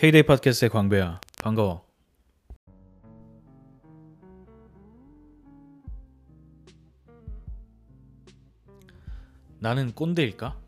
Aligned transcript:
K-데이 0.00 0.22
팟캐스트의 0.22 0.70
광배야. 0.70 1.20
반가워. 1.42 1.84
나는 9.58 9.92
꼰대일까? 9.92 10.58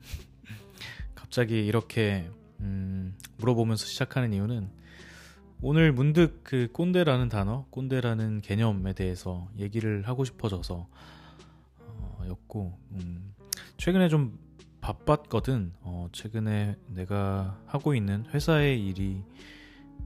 갑자기 1.14 1.66
이렇게 1.66 2.30
음, 2.60 3.14
물어보면서 3.36 3.84
시작하는 3.84 4.32
이유는 4.32 4.70
오늘 5.60 5.92
문득 5.92 6.40
그 6.42 6.70
꼰대라는 6.72 7.28
단어, 7.28 7.66
꼰대라는 7.68 8.40
개념에 8.40 8.94
대해서 8.94 9.50
얘기를 9.58 10.08
하고 10.08 10.24
싶어져서 10.24 10.88
어, 11.78 12.24
였고 12.26 12.78
음, 12.92 13.34
최근에 13.76 14.08
좀 14.08 14.38
바빴거든. 14.82 15.72
어, 15.80 16.08
최근에 16.12 16.76
내가 16.88 17.58
하고 17.66 17.94
있는 17.94 18.26
회사의 18.34 18.84
일이 18.84 19.22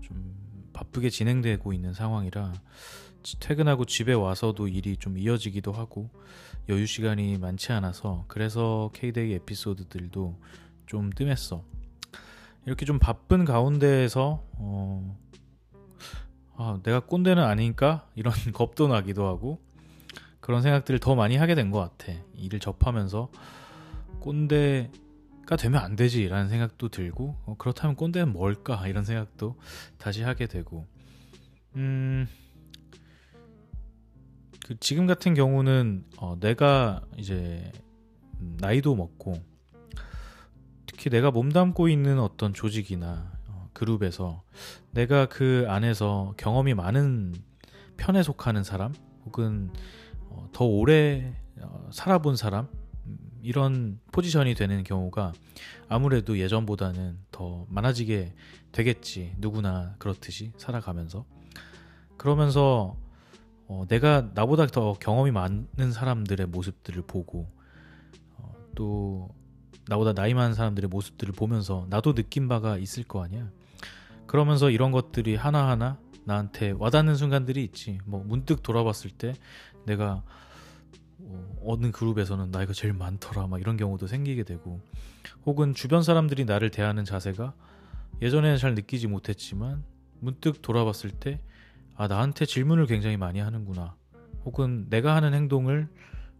좀 0.02 0.36
바쁘게 0.72 1.10
진행되고 1.10 1.72
있는 1.72 1.94
상황이라 1.94 2.52
퇴근하고 3.40 3.86
집에 3.86 4.12
와서도 4.12 4.68
일이 4.68 4.96
좀 4.98 5.18
이어지기도 5.18 5.72
하고 5.72 6.10
여유 6.68 6.86
시간이 6.86 7.38
많지 7.38 7.72
않아서 7.72 8.24
그래서 8.28 8.90
K-데이 8.92 9.32
에피소드들도 9.34 10.38
좀 10.86 11.10
뜸했어. 11.10 11.64
이렇게 12.66 12.84
좀 12.84 12.98
바쁜 12.98 13.44
가운데에서 13.44 14.44
어, 14.52 15.18
아, 16.56 16.78
내가 16.82 17.00
꼰대는 17.00 17.42
아닌가 17.42 18.06
이런 18.14 18.32
겁도 18.52 18.88
나기도 18.88 19.26
하고 19.26 19.58
그런 20.40 20.62
생각들을 20.62 21.00
더 21.00 21.14
많이 21.14 21.36
하게 21.36 21.54
된 21.54 21.70
것 21.70 21.78
같아. 21.80 22.12
일을 22.34 22.60
접하면서 22.60 23.30
꼰대가 24.26 25.56
되면 25.56 25.80
안 25.80 25.94
되지라는 25.94 26.48
생각도 26.48 26.88
들고 26.88 27.36
어, 27.46 27.54
그렇다면 27.58 27.94
꼰대는 27.94 28.32
뭘까 28.32 28.88
이런 28.88 29.04
생각도 29.04 29.56
다시 29.98 30.24
하게 30.24 30.46
되고 30.46 30.84
음. 31.76 32.26
그 34.66 34.76
지금 34.80 35.06
같은 35.06 35.34
경우는 35.34 36.04
어, 36.16 36.36
내가 36.40 37.02
이제 37.16 37.70
나이도 38.58 38.96
먹고 38.96 39.40
특히 40.86 41.08
내가 41.08 41.30
몸담고 41.30 41.88
있는 41.88 42.18
어떤 42.18 42.52
조직이나 42.52 43.32
어, 43.46 43.70
그룹에서 43.72 44.42
내가 44.90 45.26
그 45.26 45.66
안에서 45.68 46.34
경험이 46.36 46.74
많은 46.74 47.32
편에 47.96 48.24
속하는 48.24 48.64
사람 48.64 48.92
혹은 49.24 49.70
어, 50.30 50.48
더 50.52 50.64
오래 50.64 51.32
어, 51.60 51.88
살아본 51.92 52.34
사람 52.34 52.64
음, 52.64 52.85
이런 53.46 54.00
포지션이 54.10 54.54
되는 54.54 54.82
경우가 54.82 55.32
아무래도 55.88 56.36
예전보다는 56.36 57.16
더 57.30 57.64
많아지게 57.68 58.32
되겠지 58.72 59.34
누구나 59.38 59.94
그렇듯이 59.98 60.50
살아가면서 60.56 61.24
그러면서 62.16 62.96
어, 63.68 63.84
내가 63.86 64.30
나보다 64.34 64.66
더 64.66 64.94
경험이 64.94 65.30
많은 65.30 65.92
사람들의 65.92 66.48
모습들을 66.48 67.02
보고 67.06 67.48
어, 68.36 68.52
또 68.74 69.28
나보다 69.88 70.12
나이 70.12 70.34
많은 70.34 70.54
사람들의 70.54 70.88
모습들을 70.88 71.32
보면서 71.32 71.86
나도 71.88 72.14
느낀 72.14 72.48
바가 72.48 72.78
있을 72.78 73.04
거 73.04 73.22
아니야. 73.22 73.48
그러면서 74.26 74.70
이런 74.70 74.90
것들이 74.90 75.36
하나하나 75.36 76.00
나한테 76.24 76.72
와닿는 76.72 77.14
순간들이 77.14 77.62
있지. 77.62 78.00
뭐 78.04 78.24
문득 78.24 78.64
돌아봤을 78.64 79.10
때 79.16 79.34
내가 79.84 80.24
어, 81.26 81.56
어느 81.64 81.90
그룹에서는 81.90 82.50
나이가 82.50 82.72
제일 82.72 82.94
많더라 82.94 83.46
막 83.46 83.60
이런 83.60 83.76
경우도 83.76 84.06
생기게 84.06 84.44
되고 84.44 84.80
혹은 85.44 85.74
주변 85.74 86.02
사람들이 86.02 86.44
나를 86.44 86.70
대하는 86.70 87.04
자세가 87.04 87.54
예전에는 88.22 88.56
잘 88.58 88.74
느끼지 88.74 89.08
못했지만 89.08 89.84
문득 90.20 90.62
돌아봤을 90.62 91.10
때 91.10 91.40
아, 91.96 92.08
나한테 92.08 92.44
질문을 92.44 92.86
굉장히 92.86 93.16
많이 93.16 93.40
하는구나. 93.40 93.96
혹은 94.44 94.86
내가 94.90 95.16
하는 95.16 95.34
행동을 95.34 95.88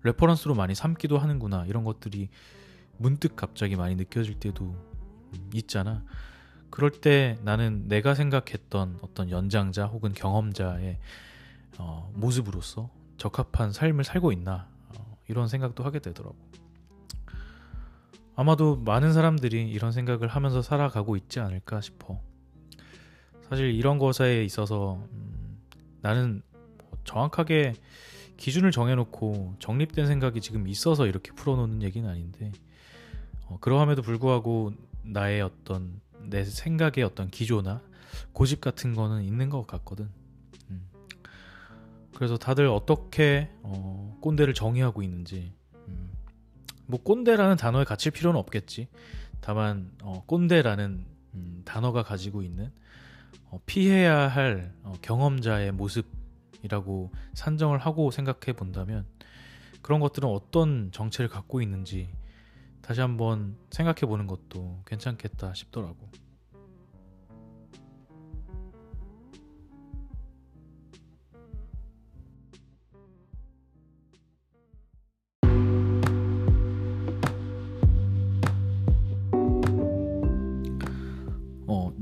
reference로 0.02 0.54
많이 0.54 0.74
삼기도 0.74 1.18
하는구나. 1.18 1.64
이런 1.66 1.82
것들이 1.82 2.28
문득 2.98 3.36
갑자기 3.36 3.74
많이 3.74 3.94
느껴질 3.96 4.38
때도 4.38 4.76
있잖아. 5.54 6.04
그럴 6.70 6.90
때 6.90 7.38
나는 7.42 7.88
내가 7.88 8.14
생각했던 8.14 8.98
어떤 9.00 9.30
연장자 9.30 9.86
혹은 9.86 10.12
경험자의 10.12 10.98
어, 11.78 12.12
모습으로서 12.14 12.90
적합한 13.16 13.72
삶을 13.72 14.04
살고 14.04 14.32
있나 14.32 14.68
어, 14.68 14.75
이런 15.28 15.48
생각도 15.48 15.84
하게 15.84 15.98
되더라고. 15.98 16.36
아마도 18.34 18.76
많은 18.76 19.12
사람들이 19.12 19.70
이런 19.70 19.92
생각을 19.92 20.28
하면서 20.28 20.60
살아가고 20.60 21.16
있지 21.16 21.40
않을까 21.40 21.80
싶어. 21.80 22.20
사실 23.48 23.70
이런 23.74 23.98
것에 23.98 24.44
있어서 24.44 25.02
음, 25.12 25.58
나는 26.02 26.42
뭐 26.78 26.90
정확하게 27.04 27.74
기준을 28.36 28.70
정해놓고 28.72 29.54
정립된 29.58 30.06
생각이 30.06 30.40
지금 30.40 30.68
있어서 30.68 31.06
이렇게 31.06 31.32
풀어놓는 31.32 31.82
얘기는 31.82 32.08
아닌데 32.08 32.52
어, 33.46 33.58
그러함에도 33.60 34.02
불구하고 34.02 34.72
나의 35.02 35.40
어떤 35.40 36.00
내 36.20 36.44
생각의 36.44 37.04
어떤 37.04 37.30
기조나 37.30 37.82
고집 38.32 38.60
같은 38.60 38.94
거는 38.94 39.22
있는 39.22 39.48
것 39.48 39.66
같거든. 39.66 40.10
음. 42.16 42.18
그래서 42.18 42.36
다들 42.38 42.66
어떻게 42.68 43.50
어, 43.62 44.16
꼰대를 44.20 44.54
정의하고 44.54 45.02
있는지 45.02 45.52
음. 45.88 46.10
뭐 46.86 47.02
꼰대라는 47.02 47.56
단어에 47.56 47.84
갇힐 47.84 48.12
필요는 48.12 48.38
없겠지. 48.40 48.88
다만 49.40 49.92
어, 50.02 50.24
꼰대라는 50.26 51.04
음, 51.34 51.62
단어가 51.64 52.02
가지고 52.02 52.42
있는 52.42 52.72
어, 53.50 53.60
피해야 53.66 54.28
할 54.28 54.72
어, 54.82 54.94
경험자의 55.02 55.72
모습이라고 55.72 57.12
산정을 57.34 57.78
하고 57.78 58.10
생각해 58.10 58.56
본다면 58.56 59.04
그런 59.82 60.00
것들은 60.00 60.28
어떤 60.28 60.90
정체를 60.90 61.28
갖고 61.28 61.60
있는지 61.60 62.08
다시 62.80 63.00
한번 63.00 63.56
생각해 63.70 64.00
보는 64.00 64.26
것도 64.26 64.82
괜찮겠다 64.86 65.54
싶더라고. 65.54 66.08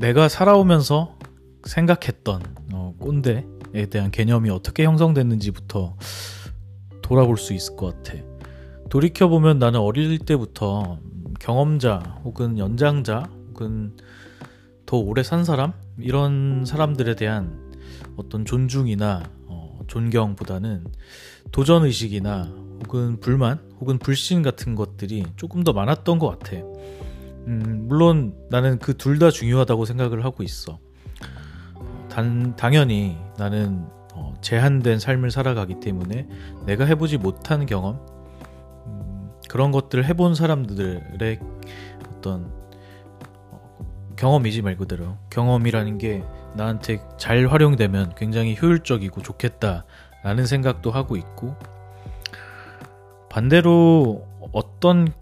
내가 0.05 0.29
살아오면서 0.29 1.17
생각했던 1.65 2.43
어, 2.75 2.95
꼰대에 2.99 3.87
대한 3.89 4.11
개념이 4.11 4.51
어떻게 4.51 4.85
형성됐는지부터 4.85 5.97
돌아볼 7.01 7.39
수 7.39 7.55
있을 7.55 7.75
것 7.75 7.97
같아. 7.97 8.23
돌이켜 8.91 9.29
보면 9.29 9.59
나는 9.59 9.81
어릴 9.81 10.19
때부터 10.19 10.99
경험자 11.41 12.21
혹은 12.23 12.59
연장자 12.59 13.31
혹은 13.49 13.97
더 14.85 14.99
오래 14.99 15.23
산 15.23 15.43
사람 15.43 15.73
이런 15.99 16.67
사람들에 16.67 17.17
대한 17.17 17.73
어떤 18.17 18.45
존중이나 18.45 19.23
어, 19.47 19.79
존경보다는 19.87 20.85
도전 21.51 21.83
의식이나 21.85 22.53
혹은 22.83 23.21
불만 23.21 23.59
혹은 23.81 23.97
불신 23.97 24.43
같은 24.43 24.75
것들이 24.75 25.25
조금 25.37 25.65
더 25.65 25.73
많았던 25.73 26.19
것 26.19 26.39
같아. 26.39 26.59
음, 27.47 27.85
물론 27.89 28.35
나는 28.51 28.79
그 28.79 28.95
둘 28.97 29.19
다 29.19 29.31
중요하다고 29.31 29.85
생각을 29.85 30.25
하고 30.25 30.43
있어. 30.43 30.79
단, 32.09 32.55
당연히 32.57 33.19
나는 33.39 33.87
어, 34.15 34.35
제한된 34.41 34.99
삶을 35.01 35.31
살아가기 35.31 35.81
때문에 35.81 36.29
내가 36.67 36.85
해보지 36.85 37.19
못한 37.19 37.67
경험, 37.67 37.99
음, 38.87 39.31
그런 39.49 39.73
것들을 39.73 40.05
해본 40.05 40.35
사람들의 40.35 41.41
어떤 42.17 42.53
어, 43.51 44.15
경험이지 44.17 44.63
말 44.63 44.77
그대로 44.77 45.17
경험이라는 45.31 45.99
게 45.99 46.23
나한테 46.57 47.01
잘 47.19 47.47
활용되면 47.49 48.15
굉장히 48.17 48.57
효율적이고 48.61 49.23
좋겠다라는 49.23 50.47
생각도 50.47 50.93
하고 50.93 51.17
있고 51.17 51.57
반대로 53.29 54.25
어떤 54.53 55.13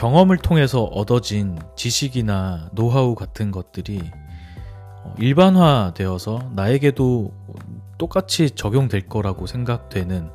경험을 0.00 0.38
통해서 0.38 0.84
얻어진 0.84 1.58
지식이나 1.76 2.70
노하우 2.72 3.14
같은 3.14 3.50
것들이 3.50 4.00
어, 5.04 5.14
일반화되어서 5.18 6.52
나에게도 6.54 7.34
똑같이 7.98 8.50
적용될 8.50 9.08
거라고 9.08 9.46
생각되는 9.46 10.30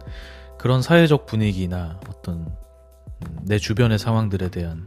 그런 0.59 0.83
사회적 0.83 1.25
분위기나 1.25 1.99
어떤 2.07 2.41
음, 2.45 3.39
내 3.41 3.57
주변의 3.57 3.97
상황들에 3.97 4.51
대한 4.51 4.85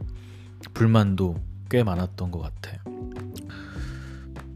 불만도 0.73 1.35
꽤 1.69 1.83
많았던 1.83 2.31
것 2.31 2.39
같아. 2.39 2.81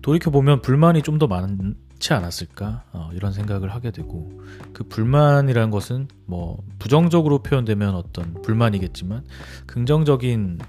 돌이켜보면 0.02 0.62
불만이 0.62 1.02
좀 1.02 1.18
더 1.18 1.28
많 1.28 1.76
지 2.04 2.14
않았을까? 2.14 2.84
어, 2.92 3.10
이런 3.14 3.32
생각을 3.32 3.74
하게 3.74 3.90
되고, 3.92 4.42
그 4.74 4.84
불만이라는 4.84 5.72
것은 5.72 6.10
뭐, 6.26 6.62
부정적으로 6.78 7.42
표현되면 7.42 7.96
어떤 7.96 8.42
불만이겠지만, 8.42 9.24
긍정적인, 9.68 10.60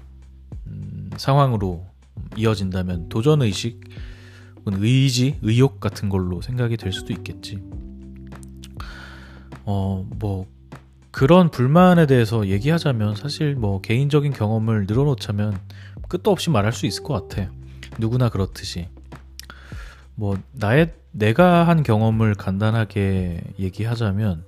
음, 0.67 1.09
상황으로 1.17 1.85
이어진다면 2.37 3.09
도전 3.09 3.41
의식, 3.41 3.81
의지, 4.65 5.37
의욕 5.41 5.81
같은 5.81 6.07
걸로 6.07 6.41
생각이 6.41 6.77
될 6.77 6.93
수도 6.93 7.11
있겠지. 7.11 7.61
어, 9.65 10.07
뭐 10.17 10.47
그런 11.11 11.51
불만에 11.51 12.05
대해서 12.05 12.47
얘기하자면 12.47 13.15
사실 13.15 13.55
뭐 13.55 13.81
개인적인 13.81 14.31
경험을 14.31 14.85
늘어놓자면 14.87 15.59
끝도 16.07 16.31
없이 16.31 16.49
말할 16.49 16.71
수 16.71 16.85
있을 16.85 17.03
것 17.03 17.27
같아. 17.27 17.51
누구나 17.99 18.29
그렇듯이. 18.29 18.87
뭐 20.15 20.37
나의 20.53 20.93
내가 21.15 21.65
한 21.65 21.81
경험을 21.81 22.35
간단하게 22.35 23.41
얘기하자면 23.57 24.43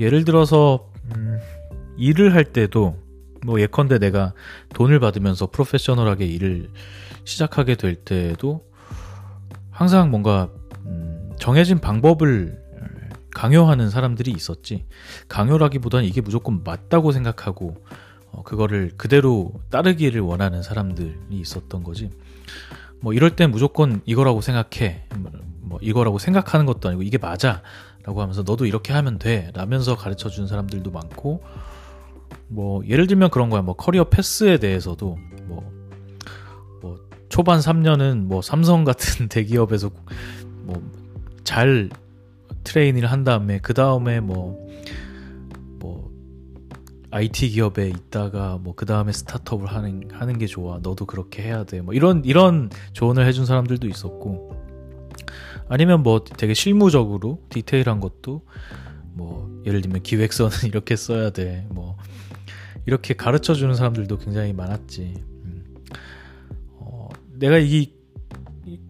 예를 0.00 0.24
들어서 0.24 0.90
음, 1.14 1.38
일을 1.96 2.34
할 2.34 2.44
때도 2.44 2.98
뭐 3.44 3.60
예컨대 3.60 3.98
내가 3.98 4.32
돈을 4.74 4.98
받으면서 4.98 5.46
프로페셔널하게 5.46 6.26
일을 6.26 6.70
시작하게 7.24 7.76
될 7.76 7.94
때도 7.94 8.64
항상 9.70 10.10
뭔가 10.10 10.48
음, 10.84 11.30
정해진 11.38 11.78
방법을 11.78 12.64
강요하는 13.34 13.90
사람들이 13.90 14.30
있었지. 14.30 14.86
강요라기보다는 15.28 16.06
이게 16.06 16.20
무조건 16.20 16.62
맞다고 16.64 17.12
생각하고 17.12 17.76
어, 18.30 18.42
그거를 18.44 18.92
그대로 18.96 19.52
따르기를 19.70 20.20
원하는 20.20 20.62
사람들이 20.62 21.16
있었던 21.30 21.82
거지. 21.82 22.10
뭐 23.00 23.12
이럴 23.12 23.36
땐 23.36 23.50
무조건 23.50 24.00
이거라고 24.06 24.40
생각해. 24.40 25.08
뭐 25.74 25.80
이거라고 25.82 26.18
생각하는 26.18 26.66
것도 26.66 26.88
아니고 26.88 27.02
이게 27.02 27.18
맞아. 27.18 27.62
라고 28.04 28.22
하면서 28.22 28.42
너도 28.42 28.64
이렇게 28.64 28.92
하면 28.92 29.18
돼. 29.18 29.50
라면서 29.54 29.96
가르쳐 29.96 30.28
주는 30.28 30.46
사람들도 30.46 30.90
많고 30.92 31.42
뭐 32.46 32.86
예를 32.86 33.08
들면 33.08 33.30
그런 33.30 33.50
거야. 33.50 33.62
뭐 33.62 33.74
커리어 33.74 34.04
패스에 34.04 34.58
대해서도 34.58 35.18
뭐, 35.46 35.72
뭐 36.80 37.00
초반 37.28 37.58
3년은 37.58 38.18
뭐 38.26 38.40
삼성 38.40 38.84
같은 38.84 39.26
대기업에서 39.28 39.90
뭐 40.62 40.80
잘 41.44 41.90
트레이닝을 42.64 43.10
한 43.10 43.22
다음에 43.24 43.58
그 43.58 43.74
다음에 43.74 44.20
뭐 44.20 44.56
뭐 45.78 46.10
IT 47.10 47.50
기업에 47.50 47.88
있다가 47.88 48.58
뭐 48.62 48.74
그 48.74 48.86
다음에 48.86 49.12
스타트업을 49.12 49.66
하는 49.68 50.08
하는 50.12 50.38
게 50.38 50.46
좋아. 50.46 50.78
너도 50.82 51.04
그렇게 51.06 51.42
해야 51.42 51.64
돼. 51.64 51.80
뭐 51.82 51.92
이런 51.94 52.24
이런 52.24 52.70
조언을 52.94 53.26
해준 53.26 53.44
사람들도 53.44 53.86
있었고 53.88 54.63
아니면 55.74 56.04
뭐 56.04 56.22
되게 56.22 56.54
실무적으로 56.54 57.40
디테일한 57.48 57.98
것도 57.98 58.42
뭐 59.12 59.60
예를 59.66 59.80
들면 59.80 60.04
기획서는 60.04 60.52
이렇게 60.70 60.94
써야 60.94 61.30
돼. 61.30 61.66
뭐 61.68 61.96
이렇게 62.86 63.12
가르쳐 63.14 63.54
주는 63.54 63.74
사람들도 63.74 64.18
굉장히 64.18 64.52
많았지. 64.52 65.14
음. 65.44 65.64
어, 66.74 67.08
내가 67.32 67.58
이 67.58 67.92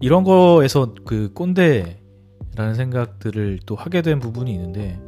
이런 0.03 0.25
거에서 0.25 0.93
그 1.07 1.33
꼰대라는 1.33 2.75
생각들을 2.77 3.61
또 3.65 3.77
하게 3.77 4.03
된 4.03 4.21
부분이 4.21 4.53
있는데 4.53 5.01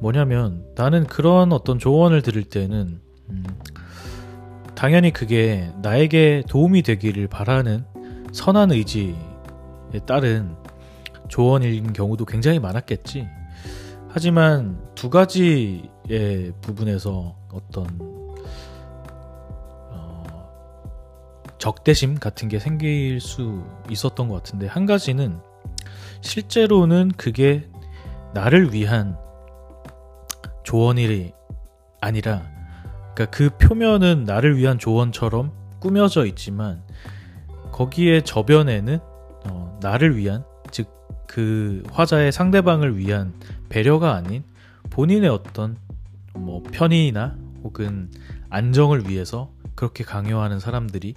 뭐냐면 0.00 0.64
나는 0.76 1.06
그런 1.06 1.52
어떤 1.52 1.78
조언을 1.78 2.22
들을 2.22 2.42
때는 2.42 3.00
음, 3.28 3.44
당연히 4.74 5.12
그게 5.12 5.72
나에게 5.82 6.44
도움이 6.48 6.80
되기를 6.80 7.28
바라는 7.28 7.84
선한 8.32 8.72
의지에 8.72 9.12
따른 10.06 10.56
조언인 11.28 11.92
경우도 11.92 12.24
굉장히 12.24 12.58
많았겠지. 12.58 13.28
하지만 14.08 14.80
두 14.94 15.10
가지의 15.10 16.52
부분에서 16.60 17.36
어떤 17.52 18.18
적대심 21.58 22.18
같은 22.18 22.48
게 22.48 22.58
생길 22.58 23.20
수 23.20 23.64
있었던 23.90 24.28
것 24.28 24.36
같은데 24.36 24.66
한 24.66 24.86
가지는 24.86 25.40
실제로는 26.20 27.12
그게 27.16 27.68
나를 28.32 28.72
위한 28.72 29.18
조언이 30.62 31.32
아니라 32.00 32.42
그러니까 33.14 33.26
그 33.36 33.50
표면은 33.58 34.24
나를 34.24 34.56
위한 34.56 34.78
조언처럼 34.78 35.52
꾸며져 35.80 36.26
있지만 36.26 36.82
거기에 37.72 38.22
저변에는 38.22 39.00
어, 39.48 39.78
나를 39.82 40.16
위한 40.16 40.44
즉 40.44 40.47
그 41.28 41.82
화자의 41.92 42.32
상대방을 42.32 42.96
위한 42.96 43.32
배려가 43.68 44.14
아닌 44.14 44.42
본인의 44.90 45.28
어떤 45.28 45.76
뭐 46.34 46.62
편의나 46.72 47.36
혹은 47.62 48.10
안정을 48.50 49.08
위해서 49.08 49.52
그렇게 49.74 50.02
강요하는 50.02 50.58
사람들이 50.58 51.14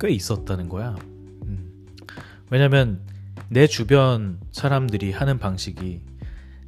꽤 0.00 0.10
있었다는 0.10 0.68
거야. 0.68 0.96
음. 1.44 1.86
왜냐면 2.48 3.00
내 3.48 3.66
주변 3.66 4.40
사람들이 4.50 5.12
하는 5.12 5.38
방식이 5.38 6.00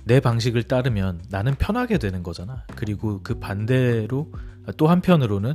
내 0.04 0.20
방식을 0.20 0.64
따르면 0.64 1.22
나는 1.30 1.54
편하게 1.54 1.98
되는 1.98 2.22
거잖아. 2.22 2.64
그리고 2.74 3.20
그 3.22 3.38
반대로 3.38 4.30
또 4.76 4.88
한편으로는 4.88 5.54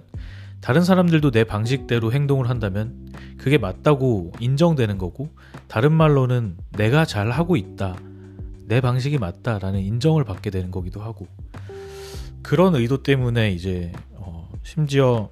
다른 0.62 0.84
사람들도 0.84 1.32
내 1.32 1.44
방식대로 1.44 2.12
행동을 2.12 2.50
한다면 2.50 3.14
그게 3.38 3.58
맞다고 3.58 4.34
인정되는 4.40 4.98
거고 4.98 5.30
다른 5.68 5.94
말로는 5.94 6.58
내가 6.72 7.06
잘 7.06 7.32
하고 7.32 7.56
있다. 7.56 7.96
내 8.66 8.82
방식이 8.82 9.18
맞다라는 9.18 9.80
인정을 9.80 10.26
받게 10.26 10.50
되는 10.50 10.72
거기도 10.72 11.02
하고 11.02 11.28
그런 12.42 12.76
의도 12.76 13.02
때문에 13.02 13.52
이제 13.52 13.94
어 14.12 14.50
심지어 14.64 15.30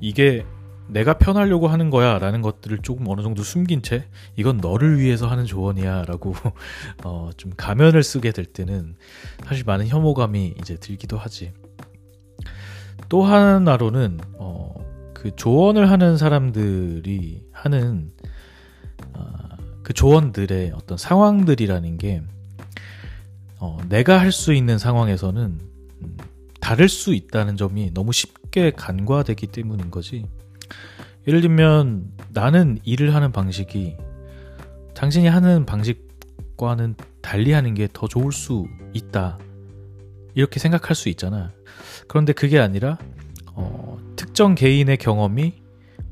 이게 0.00 0.44
내가 0.88 1.14
편하려고 1.14 1.68
하는 1.68 1.90
거야 1.90 2.18
라는 2.18 2.42
것들을 2.42 2.78
조금 2.78 3.08
어느 3.08 3.22
정도 3.22 3.42
숨긴 3.42 3.82
채 3.82 4.08
이건 4.36 4.58
너를 4.58 4.98
위해서 4.98 5.26
하는 5.26 5.46
조언이야 5.46 6.04
라고 6.06 6.34
어, 7.04 7.30
좀 7.36 7.52
가면을 7.56 8.02
쓰게 8.02 8.32
될 8.32 8.44
때는 8.44 8.96
사실 9.46 9.64
많은 9.64 9.88
혐오감이 9.88 10.54
이제 10.60 10.76
들기도 10.76 11.16
하지. 11.16 11.52
또 13.12 13.22
하나로는 13.24 14.20
어, 14.38 14.74
그 15.12 15.36
조언을 15.36 15.90
하는 15.90 16.16
사람들이 16.16 17.42
하는 17.52 18.10
어, 19.12 19.22
그 19.82 19.92
조언들의 19.92 20.72
어떤 20.74 20.96
상황들이라는 20.96 21.98
게 21.98 22.22
어, 23.58 23.76
내가 23.90 24.18
할 24.18 24.32
수 24.32 24.54
있는 24.54 24.78
상황에서는 24.78 25.42
음, 25.42 26.16
다를 26.58 26.88
수 26.88 27.12
있다는 27.12 27.58
점이 27.58 27.92
너무 27.92 28.14
쉽게 28.14 28.70
간과되기 28.70 29.48
때문인 29.48 29.90
거지. 29.90 30.24
예를 31.28 31.42
들면 31.42 32.12
나는 32.30 32.78
일을 32.82 33.14
하는 33.14 33.30
방식이 33.30 33.94
당신이 34.94 35.26
하는 35.26 35.66
방식과는 35.66 36.94
달리 37.20 37.52
하는 37.52 37.74
게 37.74 37.88
더 37.92 38.08
좋을 38.08 38.32
수 38.32 38.66
있다. 38.94 39.38
이렇게 40.34 40.58
생각할 40.58 40.96
수 40.96 41.10
있잖아. 41.10 41.52
그런데 42.08 42.32
그게 42.32 42.58
아니라 42.58 42.98
어, 43.54 43.98
특정 44.16 44.54
개인의 44.54 44.96
경험이 44.98 45.62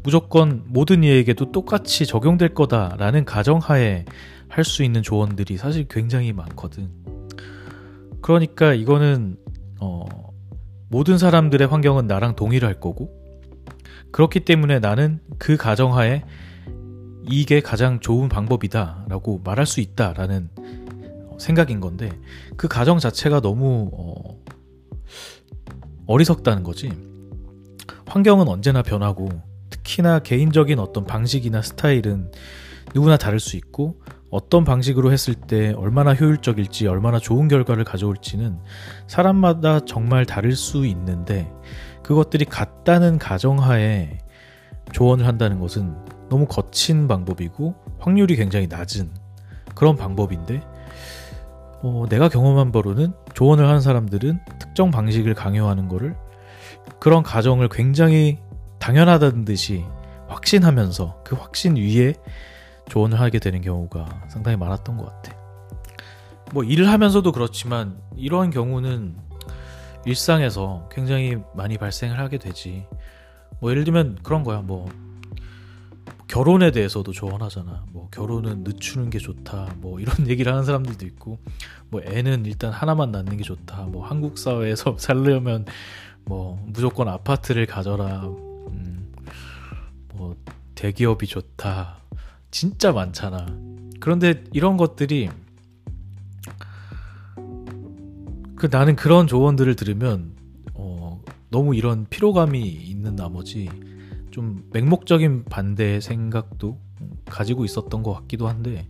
무조건 0.03 0.63
모든 0.67 1.05
이에게도 1.05 1.53
똑같이 1.53 2.07
적용될 2.07 2.55
거다라는 2.55 3.25
가정하에 3.25 4.05
할 4.51 4.65
수 4.65 4.83
있는 4.83 5.03
조언들이 5.03 5.57
사실 5.57 5.87
굉장히 5.89 6.33
많거든. 6.33 6.91
그러니까 8.21 8.75
이거는 8.75 9.37
어, 9.81 10.05
모든 10.89 11.19
사람들의 11.19 11.67
환경은 11.69 12.07
나랑 12.07 12.35
동일할 12.35 12.81
거고 12.81 13.11
그렇기 14.11 14.41
때문에 14.41 14.81
나는 14.81 15.21
그 15.39 15.57
가정하에 15.57 16.25
이게 17.31 17.61
가장 17.61 18.01
좋은 18.01 18.29
방법이다 18.29 19.07
라고 19.09 19.41
말할 19.45 19.67
수 19.67 19.81
있다라는 19.81 20.51
생각인 21.39 21.81
건데 21.81 22.11
그 22.57 22.67
가정 22.67 22.99
자체가 22.99 23.41
너무 23.41 23.91
어, 23.93 24.41
어리석다는 26.11 26.65
거지. 26.65 26.91
환경은 28.07 28.49
언제나 28.49 28.83
변하고 28.83 29.29
특히나 29.71 30.19
개인적인 30.19 30.81
어떤 30.81 31.05
방식이나 31.05 31.63
스타일은 31.63 32.33
누구나 32.93 33.17
다를 33.17 33.39
수 33.39 33.57
있고 33.57 34.01
어떤 34.29 34.65
방식으로 34.65 35.13
했을 35.13 35.35
때 35.35 35.73
얼마나 35.77 36.13
효율적일지 36.13 36.89
얼마나 36.89 37.21
좋은 37.21 37.47
결과를 37.47 37.85
가져올지는 37.85 38.59
사람마다 39.07 39.85
정말 39.85 40.27
다를 40.27 40.57
수 40.57 40.85
있는데 40.85 41.49
그것들이 42.03 42.45
같다는 42.45 43.19
가정하에 43.19 44.19
조언을 44.91 45.29
한다는 45.29 45.61
것은 45.61 45.95
너무 46.29 46.47
거친 46.47 47.07
방법이고 47.07 47.77
확률이 48.01 48.35
굉장히 48.35 48.67
낮은 48.67 49.13
그런 49.77 49.95
방법인데 49.95 50.61
어, 51.83 52.05
내가 52.09 52.29
경험한 52.29 52.73
바로는 52.73 53.13
조언을 53.35 53.67
하는 53.67 53.81
사람들은 53.81 54.41
특정 54.59 54.91
방식을 54.91 55.35
강요하는 55.35 55.89
거를 55.89 56.17
그런 56.99 57.23
가정을 57.23 57.69
굉장히 57.71 58.39
당연하다는 58.79 59.45
듯이 59.45 59.85
확신하면서 60.29 61.23
그 61.25 61.37
확신 61.37 61.77
위에 61.77 62.15
조언을 62.89 63.21
하게 63.21 63.39
되는 63.39 63.61
경우가 63.61 64.27
상당히 64.29 64.57
많았던 64.57 64.97
것 64.97 65.07
같아. 65.07 65.37
뭐 66.53 66.65
일을 66.65 66.89
하면서도 66.89 67.33
그렇지만 67.33 67.99
이러한 68.17 68.51
경우는 68.51 69.17
일상에서 70.05 70.89
굉장히 70.91 71.39
많이 71.55 71.79
발생을 71.79 72.19
하게 72.19 72.39
되지. 72.39 72.87
뭐 73.61 73.71
예를 73.71 73.85
들면 73.85 74.19
그런 74.23 74.43
거야. 74.43 74.61
뭐 74.61 74.89
결혼에 76.31 76.71
대해서도 76.71 77.11
조언하잖아. 77.11 77.87
뭐 77.91 78.09
결혼은 78.13 78.63
늦추는 78.63 79.11
게 79.11 79.19
좋다. 79.19 79.75
뭐 79.79 79.99
이런 79.99 80.15
얘기를 80.31 80.53
하는 80.53 80.65
사람들도 80.65 81.05
있고, 81.07 81.41
뭐 81.89 82.01
애는 82.05 82.47
일단 82.47 82.71
하나만 82.71 83.11
낳는 83.11 83.37
게 83.37 83.43
좋다. 83.43 83.83
뭐 83.87 84.07
한국 84.07 84.39
사회에서 84.39 84.95
살려면 84.99 85.65
뭐 86.25 86.63
무조건 86.67 87.09
아파트를 87.09 87.67
가져라. 87.67 88.29
음, 88.29 89.13
뭐 90.15 90.37
대기업이 90.77 91.27
좋다. 91.27 91.99
진짜 92.53 92.93
많잖아. 92.93 93.47
그런데 93.99 94.45
이런 94.53 94.77
것들이 94.77 95.31
그 98.55 98.69
나는 98.71 98.95
그런 98.95 99.27
조언들을 99.27 99.75
들으면 99.75 100.37
어, 100.75 101.21
너무 101.51 101.75
이런 101.75 102.07
피로감이 102.09 102.61
있는 102.63 103.17
나머지 103.17 103.69
좀 104.31 104.69
맹목적인 104.73 105.45
반대의 105.45 106.01
생각도 106.01 106.79
가지고 107.27 107.65
있었던 107.65 108.03
것 108.03 108.13
같기도 108.13 108.49
한데 108.49 108.87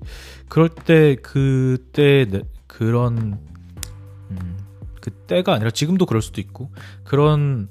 그럴 0.49 0.69
때 0.69 1.17
그때 1.17 2.27
그런 2.67 3.39
음, 4.31 4.59
그때가 5.01 5.55
아니라 5.55 5.71
지금도 5.71 6.07
그럴 6.07 6.23
수도 6.23 6.41
있고 6.41 6.71
그런 7.05 7.69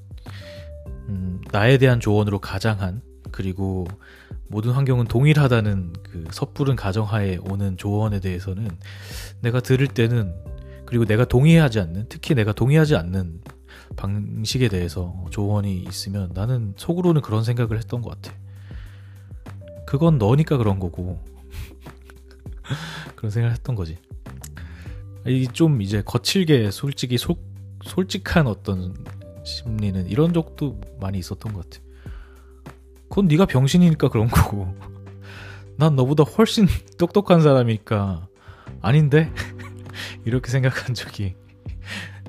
음, 1.07 1.41
나에 1.51 1.77
대한 1.77 1.99
조언으로 1.99 2.39
가장한 2.39 3.01
그리고 3.31 3.87
모든 4.47 4.71
환경은 4.71 5.05
동일하다는 5.05 5.93
그 6.03 6.25
섣부른 6.31 6.75
가정하에 6.75 7.37
오는 7.37 7.77
조언에 7.77 8.19
대해서는 8.19 8.67
내가 9.41 9.59
들을 9.59 9.87
때는 9.87 10.33
그리고 10.89 11.05
내가 11.05 11.23
동의하지 11.23 11.79
않는 11.81 12.07
특히 12.09 12.33
내가 12.33 12.51
동의하지 12.51 12.95
않는 12.95 13.41
방식에 13.95 14.69
대해서 14.69 15.23
조언이 15.29 15.83
있으면 15.87 16.31
나는 16.33 16.73
속으로는 16.77 17.21
그런 17.21 17.43
생각을 17.43 17.77
했던 17.77 18.01
것 18.01 18.19
같아. 18.19 18.35
그건 19.85 20.17
너니까 20.17 20.57
그런 20.57 20.79
거고 20.79 21.23
그런 23.15 23.29
생각을 23.29 23.55
했던 23.55 23.75
거지. 23.75 23.99
이좀 25.27 25.83
이제 25.83 26.01
거칠게 26.03 26.71
솔직히 26.71 27.19
속 27.19 27.47
솔직한 27.83 28.47
어떤 28.47 28.95
심리는 29.43 30.07
이런 30.07 30.33
적도 30.33 30.81
많이 30.99 31.19
있었던 31.19 31.53
것 31.53 31.69
같아. 31.69 31.85
그건 33.09 33.27
네가 33.27 33.45
병신이니까 33.45 34.09
그런 34.09 34.27
거고. 34.27 34.73
난 35.77 35.95
너보다 35.95 36.23
훨씬 36.23 36.67
똑똑한 36.97 37.41
사람이니까 37.41 38.27
아닌데 38.81 39.31
이렇게 40.25 40.51
생각한 40.51 40.93
적이 40.93 41.35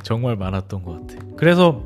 정말 0.02 0.36
많았던 0.36 0.82
것 0.82 1.06
같아. 1.06 1.24
그래서 1.36 1.84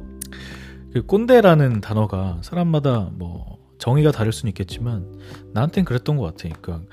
그 0.93 1.05
꼰대라는 1.05 1.81
단어가 1.81 2.39
사람마다 2.43 3.11
뭐 3.15 3.59
정의가 3.79 4.13
다를 4.13 4.33
수는 4.33 4.51
있겠지만 4.51 5.21
나한텐 5.53 5.85
그랬던 5.85 6.17
것 6.17 6.25
같아. 6.25 6.55
그러니까 6.61 6.89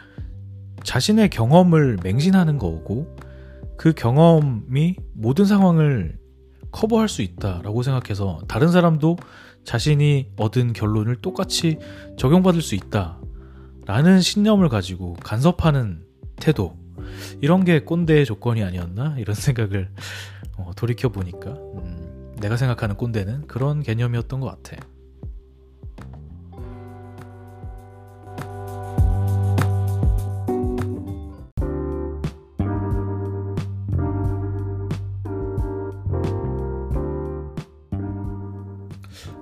자신의 0.83 1.29
경험을 1.29 1.97
맹신하는 2.03 2.57
거고 2.57 3.15
그 3.77 3.93
경험이 3.93 4.95
모든 5.13 5.45
상황을 5.45 6.17
커버할 6.71 7.09
수 7.09 7.21
있다라고 7.21 7.83
생각해서 7.83 8.41
다른 8.47 8.69
사람도 8.69 9.17
자신이 9.63 10.31
얻은 10.37 10.73
결론을 10.73 11.17
똑같이 11.17 11.77
적용받을 12.17 12.61
수 12.61 12.75
있다라는 12.75 14.21
신념을 14.21 14.69
가지고 14.69 15.13
간섭하는 15.21 16.03
태도 16.37 16.80
이런 17.41 17.63
게 17.65 17.79
꼰대의 17.81 18.25
조건이 18.25 18.63
아니었나 18.63 19.15
이런 19.17 19.33
생각을 19.35 19.89
어, 20.57 20.71
돌이켜 20.75 21.09
보니까 21.09 21.51
음, 21.51 22.35
내가 22.39 22.57
생각하는 22.57 22.95
꼰대는 22.95 23.47
그런 23.47 23.83
개념이었던 23.83 24.39
것 24.39 24.63
같아. 24.63 24.81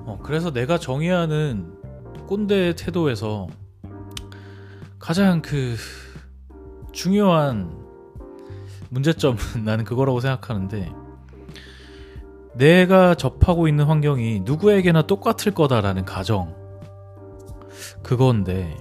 어, 0.06 0.20
그래서 0.24 0.52
내가 0.52 0.78
정의하는 0.78 1.80
꼰대 2.28 2.76
태도에서 2.76 3.48
가장 5.00 5.42
그 5.42 5.76
중요한 6.92 7.78
문제점은 8.90 9.38
나는 9.66 9.84
그거라고 9.86 10.20
생각하는데 10.20 10.92
내가 12.56 13.16
접하고 13.16 13.68
있는 13.68 13.86
환경이 13.86 14.42
누구에게나 14.42 15.04
똑같을 15.04 15.54
거다라는 15.54 16.06
가정 16.06 16.56
그건데 18.04 18.76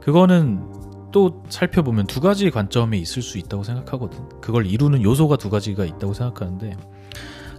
그거는 0.00 0.82
또 1.12 1.44
살펴보면 1.48 2.06
두 2.06 2.20
가지 2.20 2.50
관점이 2.50 2.98
있을 2.98 3.22
수 3.22 3.38
있다고 3.38 3.62
생각하거든. 3.62 4.40
그걸 4.40 4.66
이루는 4.66 5.02
요소가 5.02 5.36
두 5.36 5.50
가지가 5.50 5.84
있다고 5.84 6.14
생각하는데 6.14 6.76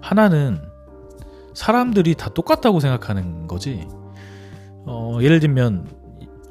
하나는 0.01 0.59
사람들이 1.53 2.15
다 2.15 2.29
똑같다고 2.29 2.79
생각하는 2.79 3.47
거지. 3.47 3.87
어, 4.85 5.19
예를 5.21 5.39
들면 5.39 5.87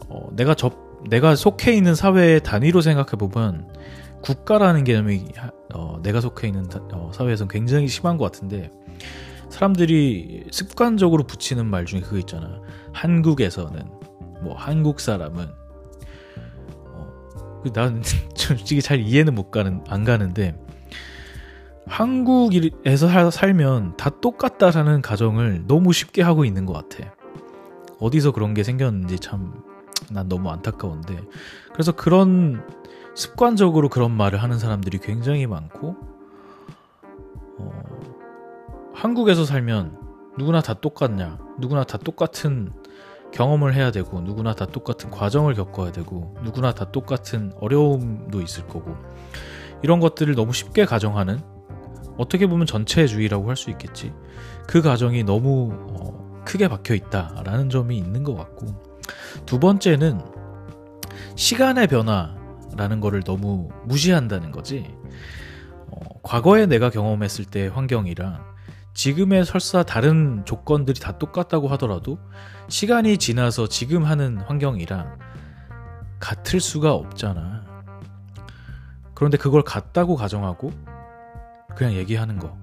어, 0.09 0.29
내가 0.35 0.55
접 0.55 0.92
내가 1.09 1.35
속해 1.35 1.73
있는 1.73 1.95
사회의 1.95 2.41
단위로 2.41 2.81
생각해 2.81 3.13
보면 3.19 3.69
국가라는 4.23 4.85
개념이 4.85 5.25
어, 5.75 5.99
내가 6.03 6.21
속해 6.21 6.49
있는 6.49 6.67
어, 6.93 7.11
사회에서는 7.13 7.49
굉장히 7.49 7.89
심한 7.89 8.17
것 8.17 8.25
같은데 8.31 8.71
사람들이 9.51 10.45
습관적으로 10.51 11.25
붙이는 11.25 11.67
말 11.67 11.85
중에 11.85 12.01
그거 12.01 12.17
있잖아. 12.19 12.61
한국에서는 12.93 13.83
뭐 14.43 14.55
한국 14.57 15.01
사람은 15.01 15.47
어, 16.87 17.61
그난 17.63 18.03
솔직히 18.35 18.81
잘 18.81 19.01
이해는 19.01 19.35
못 19.35 19.51
가는 19.51 19.83
안 19.89 20.05
가는데 20.05 20.57
한국에서 21.87 23.31
살면 23.31 23.97
다 23.97 24.11
똑같다라는 24.21 25.03
가정을 25.03 25.65
너무 25.67 25.93
쉽게 25.93 26.23
하고 26.23 26.45
있는 26.45 26.65
것 26.65 26.73
같아. 26.73 27.13
어디서 27.99 28.33
그런 28.33 28.55
게 28.55 28.63
생겼는지 28.63 29.19
참 29.19 29.63
난 30.11 30.29
너무 30.29 30.51
안타까운데. 30.51 31.21
그래서 31.73 31.93
그런 31.93 32.63
습관적으로 33.15 33.89
그런 33.89 34.11
말을 34.11 34.43
하는 34.43 34.59
사람들이 34.59 34.99
굉장히 34.99 35.47
많고 35.47 35.97
어, 37.59 37.83
한국에서 38.95 39.45
살면 39.45 39.99
누구나 40.39 40.61
다 40.63 40.75
똑같냐 40.75 41.39
누구나 41.59 41.85
다 41.85 41.99
똑같은 41.99 42.73
경험을 43.33 43.75
해야 43.75 43.91
되고 43.91 44.21
누구나 44.21 44.55
다 44.55 44.67
똑같은 44.67 45.11
과정을 45.11 45.55
겪어야 45.55 45.93
되고 45.93 46.35
누구나 46.43 46.73
다 46.73 46.91
똑같은 46.91 47.53
어려움도 47.61 48.41
있을 48.43 48.67
거고. 48.67 48.97
이런 49.83 50.01
것들을 50.01 50.35
너무 50.35 50.53
쉽게 50.53 50.85
가정하는 50.85 51.41
어떻게 52.19 52.47
보면 52.47 52.67
전체주의라고 52.67 53.49
할 53.49 53.57
수 53.57 53.71
있겠지. 53.71 54.13
그 54.67 54.81
가정이 54.83 55.25
너무 55.25 55.71
어, 55.73 56.43
크게 56.45 56.69
박혀 56.69 56.95
있다라는 56.95 57.71
점이 57.71 57.97
있는 57.97 58.23
것 58.23 58.35
같고 58.37 58.67
두 59.47 59.59
번째는 59.59 60.21
시간의 61.37 61.89
변화 61.89 62.35
라는 62.77 63.01
거를 63.01 63.23
너무 63.23 63.69
무시한다는 63.85 64.51
거지. 64.51 64.95
어, 65.91 66.21
과거에 66.23 66.67
내가 66.67 66.91
경험했을 66.91 67.45
때 67.45 67.67
환경이랑 67.69 68.53
지금의 68.95 69.45
설사 69.45 69.83
다른 69.83 70.43
조건들이 70.45 71.01
다 71.01 71.19
똑같다고 71.19 71.69
하더라도 71.69 72.19
시간이 72.69 73.19
지나서 73.19 73.69
지금 73.69 74.05
하는 74.05 74.39
환경이랑 74.39 75.19
같을 76.19 76.61
수가 76.61 76.93
없잖아. 76.95 77.65
그런데 79.15 79.37
그걸 79.37 79.63
같다고 79.63 80.17
가정하고 80.17 80.73
그냥 81.75 81.95
얘기하는 81.95 82.39
거. 82.39 82.57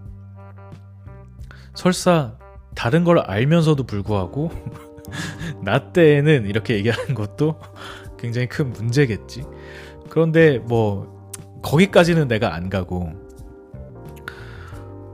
설사 1.73 2.35
다른 2.75 3.03
걸 3.03 3.19
알면서도 3.19 3.83
불구하고 3.85 4.51
나 5.63 5.91
때에는 5.91 6.45
이렇게 6.45 6.75
얘기하는 6.75 7.15
것도 7.15 7.59
굉장히 8.17 8.47
큰 8.47 8.71
문제겠지. 8.71 9.43
그런데 10.09 10.59
뭐 10.59 11.19
거기까지는 11.61 12.27
내가 12.27 12.53
안 12.53 12.69
가고 12.69 13.11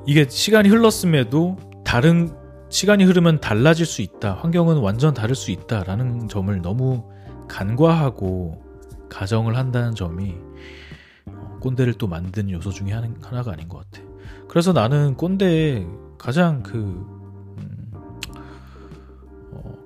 이게 0.05 0.27
시간이 0.29 0.69
흘렀음에도 0.69 1.57
다른 1.83 2.31
시간이 2.69 3.03
흐르면 3.03 3.39
달라질 3.41 3.85
수 3.85 4.01
있다. 4.01 4.33
환경은 4.33 4.77
완전 4.77 5.13
다를 5.13 5.35
수 5.35 5.51
있다라는 5.51 6.27
점을 6.27 6.61
너무 6.61 7.09
간과하고 7.47 8.63
가정을 9.09 9.55
한다는 9.55 9.95
점이 9.95 10.35
어, 11.27 11.57
꼰대를 11.61 11.93
또 11.93 12.07
만든 12.07 12.49
요소 12.49 12.71
중에 12.71 12.91
하나가 12.91 13.51
아닌 13.51 13.69
것 13.69 13.89
같아. 13.89 14.05
그래서 14.47 14.73
나는 14.73 15.15
꼰대의 15.15 15.87
가장 16.17 16.63
그 16.63 17.05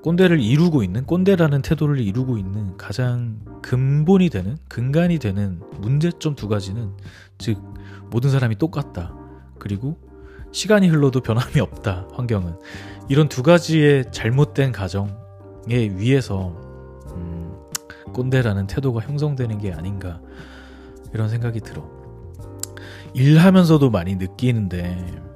꼰대를 0.01 0.39
이루고 0.39 0.83
있는 0.83 1.05
꼰대라는 1.05 1.61
태도를 1.61 1.99
이루고 1.99 2.37
있는 2.37 2.77
가장 2.77 3.39
근본이 3.61 4.29
되는 4.29 4.57
근간이 4.67 5.19
되는 5.19 5.61
문제점 5.79 6.35
두 6.35 6.47
가지는 6.47 6.91
즉 7.37 7.61
모든 8.09 8.29
사람이 8.29 8.55
똑같다 8.57 9.13
그리고 9.59 9.97
시간이 10.51 10.87
흘러도 10.87 11.21
변함이 11.21 11.59
없다 11.59 12.07
환경은 12.13 12.57
이런 13.09 13.27
두 13.27 13.43
가지의 13.43 14.11
잘못된 14.11 14.71
가정에 14.71 15.17
위해서 15.69 16.55
음, 17.15 17.53
꼰대라는 18.13 18.67
태도가 18.67 19.01
형성되는 19.01 19.57
게 19.57 19.73
아닌가 19.73 20.21
이런 21.13 21.29
생각이 21.29 21.59
들어. 21.59 21.89
일하면서도 23.13 23.89
많이 23.89 24.15
느끼는데 24.15 25.28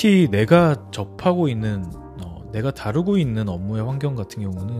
특히 0.00 0.28
내가 0.30 0.76
접하고 0.92 1.46
있는 1.46 1.84
어, 2.24 2.42
내가 2.52 2.70
다루고 2.70 3.18
있는 3.18 3.50
업무의 3.50 3.84
환경 3.84 4.14
같은 4.14 4.42
경우는 4.42 4.74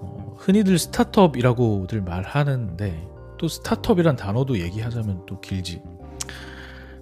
어, 0.00 0.34
흔히들 0.38 0.78
스타트업이라고들 0.78 2.00
말하는데 2.00 3.06
또 3.36 3.48
스타트업이란 3.48 4.16
단어도 4.16 4.60
얘기하자면 4.60 5.26
또 5.26 5.42
길지. 5.42 5.82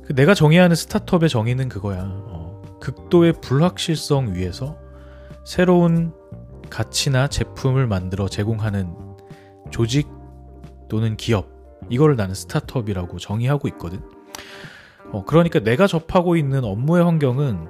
그 0.05 0.17
내가 0.17 0.35
정의하는 0.35 0.75
스타트업의 0.75 1.29
정의는 1.29 1.69
그거야. 1.69 2.09
어, 2.09 2.61
극도의 2.81 3.35
불확실성 3.41 4.35
위에서 4.35 4.77
새로운 5.45 6.13
가치나 6.71 7.29
제품을 7.29 7.87
만들어 7.87 8.27
제공하는 8.27 8.93
조직 9.71 10.09
또는 10.89 11.17
기업 11.17 11.47
이걸 11.89 12.17
나는 12.17 12.35
스타트업이라고 12.35 13.21
정의하고 13.21 13.69
있거든. 13.69 14.03
어, 15.15 15.25
그러니까 15.25 15.61
내가 15.61 15.87
접하고 15.87 16.35
있는 16.35 16.65
업무의 16.65 17.05
환경은 17.05 17.69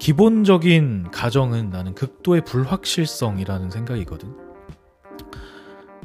기본적인 0.00 1.12
가정은 1.12 1.70
나는 1.70 1.94
극도의 1.94 2.40
불확실성이라는 2.44 3.70
생각이거든. 3.70 4.36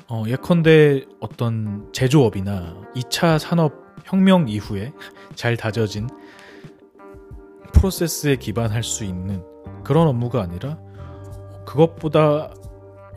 어, 0.07 0.23
예컨대 0.27 1.05
어떤 1.19 1.91
제조업이나 1.93 2.79
2차 2.95 3.39
산업 3.39 3.73
혁명 4.03 4.47
이후에 4.47 4.93
잘 5.33 5.57
다져진 5.57 6.07
프로세스에 7.73 8.35
기반할 8.35 8.83
수 8.83 9.03
있는 9.03 9.43
그런 9.83 10.07
업무가 10.07 10.43
아니라 10.43 10.77
그것보다 11.65 12.53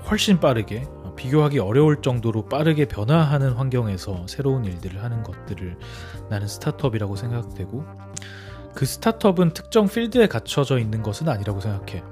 훨씬 0.08 0.40
빠르게 0.40 0.84
비교하기 1.16 1.58
어려울 1.58 2.02
정도로 2.02 2.46
빠르게 2.46 2.86
변화하는 2.86 3.52
환경에서 3.52 4.26
새로운 4.26 4.64
일들을 4.64 5.02
하는 5.02 5.22
것들을 5.22 5.78
나는 6.30 6.46
스타트업이라고 6.46 7.16
생각되고 7.16 7.84
그 8.74 8.86
스타트업은 8.86 9.54
특정 9.54 9.86
필드에 9.86 10.26
갇혀져 10.26 10.78
있는 10.78 11.02
것은 11.02 11.28
아니라고 11.28 11.60
생각해. 11.60 12.02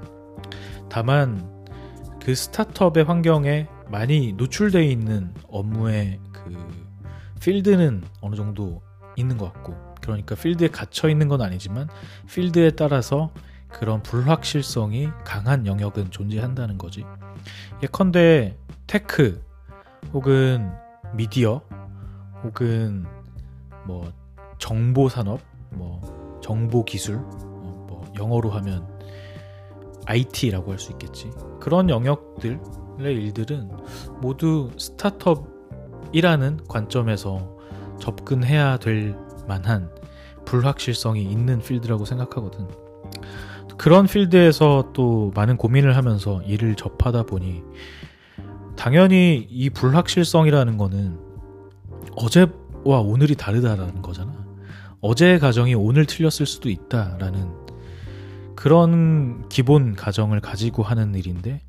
다만 0.89 1.65
그 2.21 2.33
스타트업의 2.33 3.03
환경에 3.03 3.67
많이 3.89 4.33
노출되어 4.33 4.81
있는 4.81 5.33
업무의 5.49 6.19
그 6.31 6.55
필드는 7.41 8.03
어느 8.21 8.35
정도 8.35 8.81
있는 9.17 9.37
것 9.37 9.51
같고 9.53 9.75
그러니까 10.01 10.35
필드에 10.35 10.69
갇혀 10.69 11.09
있는 11.09 11.27
건 11.27 11.41
아니지만 11.41 11.89
필드에 12.29 12.71
따라서 12.71 13.31
그런 13.73 14.01
불확실성이 14.03 15.09
강한 15.25 15.65
영역은 15.67 16.11
존재한다는 16.11 16.77
거지. 16.77 17.05
예컨대 17.81 18.57
tech 18.87 19.43
혹은 20.13 20.71
미디어 21.13 21.61
혹은 22.43 23.05
뭐 23.85 24.11
정보 24.59 25.09
산업 25.09 25.41
뭐 25.71 26.39
정보 26.41 26.85
기술 26.85 27.15
어, 27.17 27.85
뭐 27.89 28.11
영어로 28.17 28.51
하면 28.51 28.87
IT라고 30.05 30.71
할 30.71 30.79
수 30.79 30.91
있겠지. 30.91 31.31
그런 31.59 31.89
영역들의 31.89 32.59
일들은 32.99 33.71
모두 34.21 34.69
스타트업이라는 34.77 36.65
관점에서 36.67 37.57
접근해야 37.99 38.77
될 38.77 39.15
만한 39.47 39.93
불확실성이 40.45 41.23
있는 41.23 41.59
필드라고 41.59 42.05
생각하거든. 42.05 42.67
그런 43.77 44.05
필드에서 44.05 44.91
또 44.93 45.31
많은 45.35 45.57
고민을 45.57 45.95
하면서 45.95 46.41
일을 46.43 46.75
접하다 46.75 47.23
보니 47.23 47.63
당연히 48.75 49.47
이 49.49 49.69
불확실성이라는 49.69 50.77
거는 50.77 51.19
어제와 52.15 52.99
오늘이 52.99 53.35
다르다라는 53.35 54.01
거잖아. 54.01 54.33
어제의 55.01 55.39
가정이 55.39 55.75
오늘 55.75 56.05
틀렸을 56.05 56.45
수도 56.45 56.69
있다라는 56.69 57.51
그런 58.55 59.47
기본 59.49 59.95
가정을 59.95 60.39
가지고 60.39 60.83
하는 60.83 61.13
일인데 61.15 61.61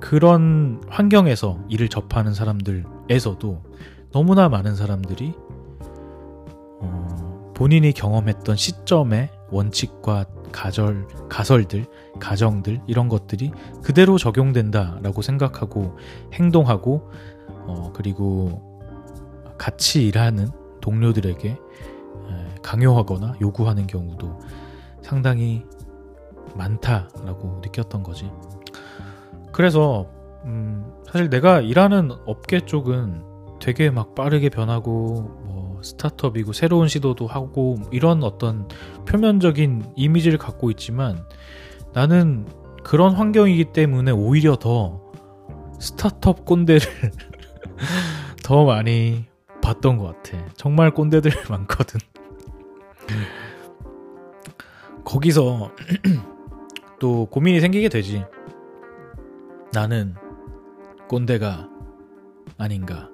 그런 0.00 0.80
환경에서 0.88 1.58
일을 1.68 1.88
접하는 1.88 2.34
사람들에서도 2.34 3.62
너무나 4.12 4.48
많은 4.48 4.76
사람들이 4.76 5.34
어, 6.80 7.23
본인이 7.64 7.94
경험했던 7.94 8.56
시점의 8.56 9.30
원칙과 9.48 10.26
가절, 10.52 11.08
가설들, 11.30 11.86
가정들 12.20 12.82
이런 12.86 13.08
것들이 13.08 13.52
그대로 13.82 14.18
적용된다라고 14.18 15.22
생각하고 15.22 15.96
행동하고 16.34 17.10
어, 17.66 17.90
그리고 17.94 18.82
같이 19.56 20.06
일하는 20.06 20.48
동료들에게 20.82 21.58
강요하거나 22.62 23.36
요구하는 23.40 23.86
경우도 23.86 24.40
상당히 25.00 25.64
많다라고 26.56 27.62
느꼈던 27.64 28.02
거지. 28.02 28.30
그래서 29.52 30.06
음, 30.44 30.92
사실 31.06 31.30
내가 31.30 31.62
일하는 31.62 32.10
업계 32.26 32.60
쪽은 32.60 33.24
되게 33.58 33.88
막 33.88 34.14
빠르게 34.14 34.50
변하고 34.50 35.22
뭐 35.43 35.43
스타트업이고 35.84 36.52
새로운 36.52 36.88
시도도 36.88 37.26
하고 37.26 37.76
이런 37.92 38.24
어떤 38.24 38.66
표면적인 39.06 39.92
이미지를 39.96 40.38
갖고 40.38 40.70
있지만 40.70 41.24
나는 41.92 42.46
그런 42.82 43.14
환경이기 43.14 43.72
때문에 43.72 44.10
오히려 44.10 44.56
더 44.56 45.00
스타트업 45.78 46.44
꼰대를 46.44 46.80
더 48.42 48.64
많이 48.64 49.24
봤던 49.62 49.98
것 49.98 50.22
같아. 50.22 50.44
정말 50.54 50.90
꼰대들 50.90 51.32
많거든. 51.48 52.00
거기서 55.04 55.70
또 57.00 57.26
고민이 57.26 57.60
생기게 57.60 57.88
되지. 57.88 58.24
나는 59.72 60.14
꼰대가 61.08 61.68
아닌가. 62.58 63.10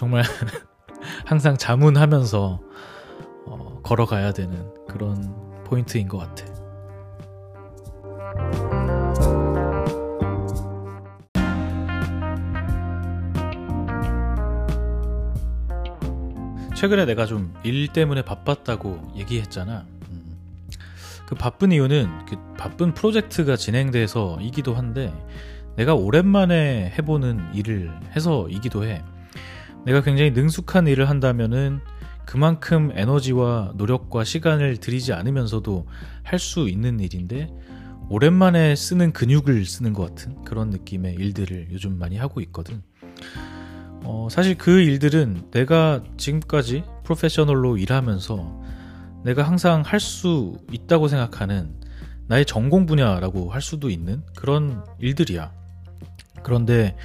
정말 0.00 0.24
항상 1.26 1.58
자문하면서 1.58 2.60
어, 3.44 3.80
걸어가야 3.82 4.32
되는 4.32 4.72
그런 4.88 5.62
포인트인 5.64 6.08
것 6.08 6.16
같아. 6.16 6.46
최근에 16.74 17.04
내가 17.04 17.26
좀 17.26 17.52
일 17.62 17.88
때문에 17.88 18.22
바빴다고 18.22 19.12
얘기했잖아. 19.16 19.84
음. 20.08 20.34
그 21.26 21.34
바쁜 21.34 21.72
이유는 21.72 22.24
그 22.24 22.38
바쁜 22.56 22.94
프로젝트가 22.94 23.54
진행돼서이기도 23.56 24.72
한데 24.72 25.12
내가 25.76 25.94
오랜만에 25.94 26.94
해보는 26.98 27.52
일을 27.52 27.92
해서이기도 28.16 28.86
해. 28.86 29.02
내가 29.86 30.02
굉장히 30.02 30.30
능숙한 30.30 30.86
일을 30.86 31.08
한다면은 31.08 31.80
그만큼 32.26 32.92
에너지와 32.94 33.72
노력과 33.76 34.24
시간을 34.24 34.76
들이지 34.76 35.12
않으면서도 35.12 35.86
할 36.22 36.38
수 36.38 36.68
있는 36.68 37.00
일인데 37.00 37.48
오랜만에 38.08 38.76
쓰는 38.76 39.12
근육을 39.12 39.64
쓰는 39.64 39.92
것 39.92 40.08
같은 40.08 40.42
그런 40.44 40.70
느낌의 40.70 41.14
일들을 41.14 41.68
요즘 41.72 41.98
많이 41.98 42.16
하고 42.16 42.40
있거든. 42.42 42.82
어, 44.04 44.28
사실 44.30 44.56
그 44.56 44.80
일들은 44.80 45.50
내가 45.50 46.02
지금까지 46.16 46.84
프로페셔널로 47.04 47.76
일하면서 47.78 48.62
내가 49.24 49.42
항상 49.42 49.82
할 49.84 50.00
수 50.00 50.56
있다고 50.72 51.08
생각하는 51.08 51.74
나의 52.26 52.46
전공 52.46 52.86
분야라고 52.86 53.50
할 53.50 53.60
수도 53.60 53.90
있는 53.90 54.22
그런 54.36 54.84
일들이야. 54.98 55.52
그런데 56.42 56.96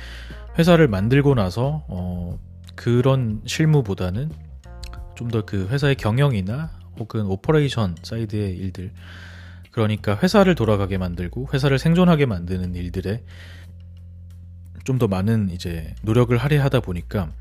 회사를 0.57 0.87
만들고 0.87 1.35
나서 1.35 1.83
어, 1.87 2.39
그런 2.75 3.41
실무보다는 3.45 4.31
좀 5.15 5.29
더 5.29 5.43
그 5.45 5.67
회사의 5.69 5.95
경영이나 5.95 6.71
혹은 6.99 7.25
operation 7.25 7.95
side의 8.03 8.57
일들 8.57 8.91
그러니까 9.71 10.17
회사를 10.21 10.55
돌아가게 10.55 10.97
만들고 10.97 11.49
회사를 11.53 11.79
생존하게 11.79 12.25
만드는 12.25 12.75
일들에 12.75 13.23
좀 14.83 14.99
더 14.99 15.07
많은 15.07 15.49
이제 15.49 15.95
노력을 16.03 16.35
할애하다 16.37 16.81
보니까 16.81 17.31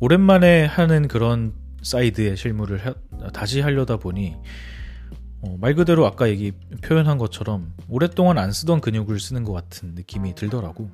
오랜만에 0.00 0.66
하는 0.66 1.08
그런 1.08 1.54
side의 1.82 2.36
실무를 2.36 2.84
하, 2.84 2.94
다시 3.32 3.60
하려다 3.60 3.96
보니 3.96 4.36
어, 5.42 5.56
말 5.58 5.74
그대로 5.74 6.04
아까 6.06 6.28
얘기 6.28 6.52
표현한 6.82 7.16
것처럼 7.16 7.72
오랫동안 7.88 8.36
안 8.38 8.52
쓰던 8.52 8.80
근육을 8.82 9.18
쓰는 9.18 9.44
것 9.44 9.52
같은 9.52 9.94
느낌이 9.94 10.34
들더라고. 10.34 10.90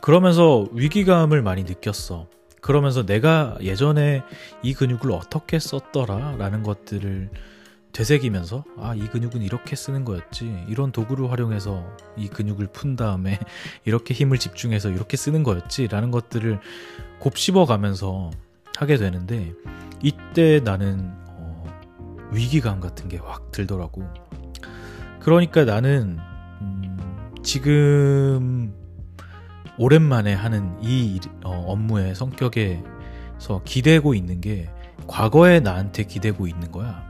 그러면서 0.00 0.66
위기감을 0.72 1.42
많이 1.42 1.64
느꼈어. 1.64 2.26
그러면서 2.60 3.04
내가 3.06 3.56
예전에 3.60 4.22
이 4.62 4.74
근육을 4.74 5.10
어떻게 5.12 5.58
썼더라 5.58 6.36
라는 6.36 6.62
것들을 6.62 7.30
되새기면서 7.92 8.64
아 8.78 8.94
이 8.94 9.06
근육은 9.08 9.42
이렇게 9.42 9.74
쓰는 9.74 10.04
거였지 10.04 10.64
이런 10.68 10.92
도구를 10.92 11.30
활용해서 11.30 11.84
이 12.16 12.28
근육을 12.28 12.68
푼 12.72 12.96
다음에 12.96 13.38
이렇게 13.84 14.14
힘을 14.14 14.38
집중해서 14.38 14.90
이렇게 14.90 15.16
쓰는 15.16 15.42
거였지 15.42 15.88
라는 15.88 16.10
것들을 16.10 16.60
곱씹어 17.18 17.64
가면서 17.66 18.30
하게 18.76 18.96
되는데 18.96 19.54
이때 20.02 20.60
나는 20.60 21.10
어, 21.26 21.64
위기감 22.32 22.80
같은 22.80 23.08
게 23.08 23.16
확 23.18 23.50
들더라고 23.52 24.02
그러니까 25.20 25.64
나는 25.64 26.18
음, 26.60 27.32
지금 27.42 28.72
오랜만에 29.78 30.34
하는 30.34 30.76
이 30.82 31.20
어, 31.44 31.50
업무의 31.68 32.14
성격에서 32.14 33.62
기대고 33.64 34.14
있는 34.14 34.40
게 34.40 34.68
과거의 35.06 35.60
나한테 35.60 36.04
기대고 36.04 36.46
있는 36.46 36.70
거야. 36.70 37.04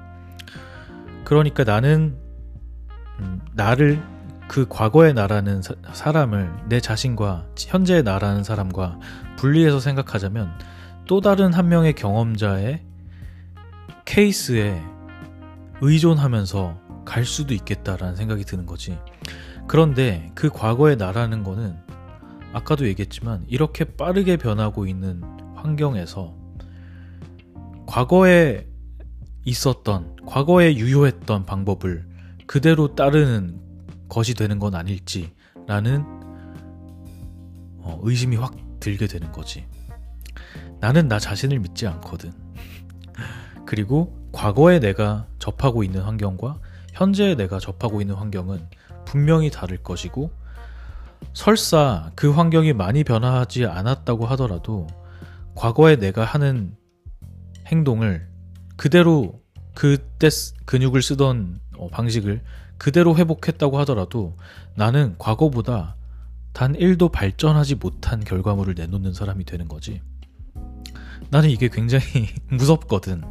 그러니까 1.25 1.65
나는 1.65 2.17
음, 3.19 3.41
나를 3.53 4.03
그 4.49 4.67
과거의 4.69 5.15
나라는 5.15 5.63
사, 5.63 5.75
사람을 5.93 6.53
내 6.69 6.81
자신과 6.81 7.47
현재의 7.57 8.03
나라는 8.03 8.43
사람과 8.43 8.99
분리해서 9.37 9.81
생각하자면 9.81 10.51
또 11.07 11.21
다른 11.21 11.53
한 11.53 11.69
명의 11.69 11.93
경험자의 11.93 12.83
케이스에 14.05 14.83
의존하면서 15.81 16.81
갈 17.05 17.25
수도 17.25 17.55
있겠다라는 17.55 18.17
생각이 18.17 18.45
드는 18.45 18.67
거지. 18.67 18.99
그런데 19.69 20.31
그 20.35 20.51
과거의 20.51 20.97
나라는 20.97 21.45
거는 21.45 21.77
아까도 22.53 22.87
얘기했지만 22.87 23.45
이렇게 23.49 23.85
빠르게 23.85 24.37
변하고 24.37 24.87
있는 24.87 25.23
환경에서 25.55 26.35
과거에 27.87 28.67
있었던, 29.45 30.17
과거에 30.27 30.77
유효했던 30.77 31.47
방법을 31.47 32.07
그대로 32.47 32.95
따르는 32.95 33.61
것이 34.09 34.35
되는 34.35 34.59
건 34.59 34.75
아닐지라는 34.75 36.05
어, 37.83 37.99
의심이 38.03 38.37
확 38.37 38.55
들게 38.81 39.07
되는 39.07 39.33
거지. 39.33 39.65
나는 40.81 41.09
나 41.09 41.19
자신을 41.19 41.59
믿지 41.61 41.87
않거든. 41.87 42.33
그리고 43.67 44.17
과거에 44.33 44.81
내가 44.81 45.27
접하고 45.39 45.85
있는 45.85 46.03
환경과 46.03 46.59
현재 46.93 47.35
내가 47.35 47.59
접하고 47.59 48.01
있는 48.01 48.15
환경은 48.15 48.69
분명히 49.05 49.51
다를 49.51 49.83
것이고 49.83 50.31
설사 51.33 52.11
그 52.15 52.31
환경이 52.31 52.73
많이 52.73 53.05
변화하지 53.05 53.67
않았다고 53.67 54.27
하더라도 54.27 54.87
과거에 55.55 55.97
내가 55.97 56.25
하는 56.25 56.75
행동을 57.67 58.29
그대로 58.77 59.41
그때 59.75 60.29
근육을 60.65 61.03
쓰던 61.03 61.61
어, 61.77 61.89
방식을 61.89 62.43
그대로 62.79 63.17
회복했다고 63.17 63.79
하더라도 63.81 64.37
나는 64.75 65.15
과거보다 65.19 65.97
단 66.53 66.73
1도 66.73 67.13
발전하지 67.13 67.77
못한 67.77 68.21
결과물을 68.25 68.75
내놓는 68.75 69.13
사람이 69.13 69.45
되는 69.45 69.69
거지. 69.69 70.01
나는 71.31 71.51
이게 71.51 71.69
굉장히 71.69 72.05
무섭거든. 72.51 73.23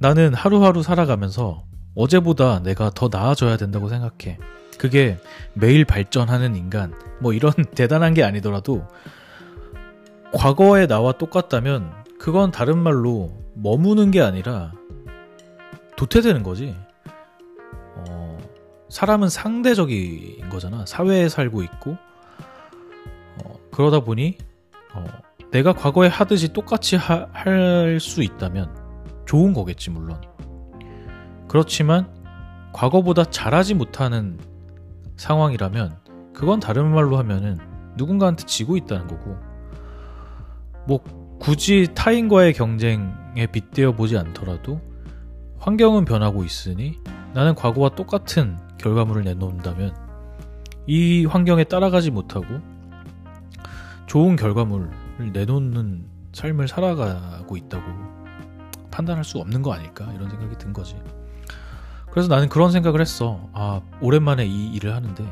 나는 0.00 0.34
하루하루 0.34 0.82
살아가면서 0.82 1.64
어제보다 1.94 2.60
내가 2.60 2.90
더 2.90 3.08
나아져야 3.10 3.56
된다고 3.56 3.88
생각해. 3.88 4.38
그게 4.78 5.18
매일 5.52 5.84
발전하는 5.84 6.56
인간, 6.56 6.94
뭐 7.20 7.32
이런 7.32 7.52
대단한 7.74 8.14
게 8.14 8.22
아니더라도 8.24 8.86
과거의 10.32 10.88
나와 10.88 11.12
똑같다면 11.12 11.92
그건 12.18 12.50
다른 12.50 12.78
말로 12.78 13.36
머무는 13.54 14.10
게 14.10 14.20
아니라 14.20 14.72
도태되는 15.96 16.42
거지. 16.42 16.74
어, 17.96 18.38
사람은 18.88 19.28
상대적인 19.28 20.48
거잖아. 20.48 20.84
사회에 20.86 21.28
살고 21.28 21.62
있고, 21.62 21.96
어, 23.44 23.54
그러다 23.70 24.00
보니, 24.00 24.38
어, 24.94 25.04
내가 25.52 25.72
과거에 25.72 26.08
하듯이 26.08 26.52
똑같이 26.52 26.96
할 26.96 27.98
수 28.00 28.22
있다면 28.24 28.74
좋은 29.26 29.52
거겠지, 29.52 29.90
물론. 29.90 30.20
그렇지만 31.46 32.08
과거보다 32.72 33.24
잘하지 33.24 33.74
못하는 33.74 34.38
상황이라면 35.16 35.98
그건 36.32 36.60
다른 36.60 36.92
말로 36.92 37.16
하면은 37.18 37.58
누군가한테 37.96 38.44
지고 38.46 38.76
있다는 38.76 39.06
거고 39.06 39.36
뭐 40.86 41.00
굳이 41.38 41.88
타인과의 41.94 42.52
경쟁에 42.54 43.46
빗대어 43.50 43.92
보지 43.92 44.16
않더라도 44.18 44.80
환경은 45.58 46.04
변하고 46.04 46.44
있으니 46.44 46.98
나는 47.32 47.54
과거와 47.54 47.90
똑같은 47.90 48.58
결과물을 48.78 49.24
내놓는다면 49.24 49.94
이 50.86 51.24
환경에 51.24 51.64
따라가지 51.64 52.10
못하고 52.10 52.46
좋은 54.06 54.36
결과물을 54.36 55.32
내놓는 55.32 56.06
삶을 56.32 56.68
살아가고 56.68 57.56
있다고 57.56 57.84
판단할 58.90 59.24
수 59.24 59.38
없는 59.38 59.62
거 59.62 59.72
아닐까 59.72 60.12
이런 60.14 60.28
생각이 60.28 60.56
든 60.58 60.72
거지. 60.72 60.96
그래서 62.14 62.28
나는 62.28 62.48
그런 62.48 62.70
생각을 62.70 63.00
했어. 63.00 63.50
아, 63.52 63.80
오랜만에 64.00 64.46
이 64.46 64.72
일을 64.74 64.94
하는데 64.94 65.24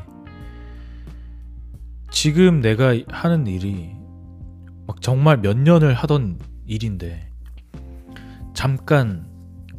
지금 2.11 2.61
내가 2.61 2.92
하는 3.09 3.47
일이 3.47 3.92
막 4.88 5.01
정말 5.01 5.37
몇 5.40 5.57
년을 5.57 5.95
하던 5.95 6.40
일인데 6.66 7.31
잠깐 8.53 9.31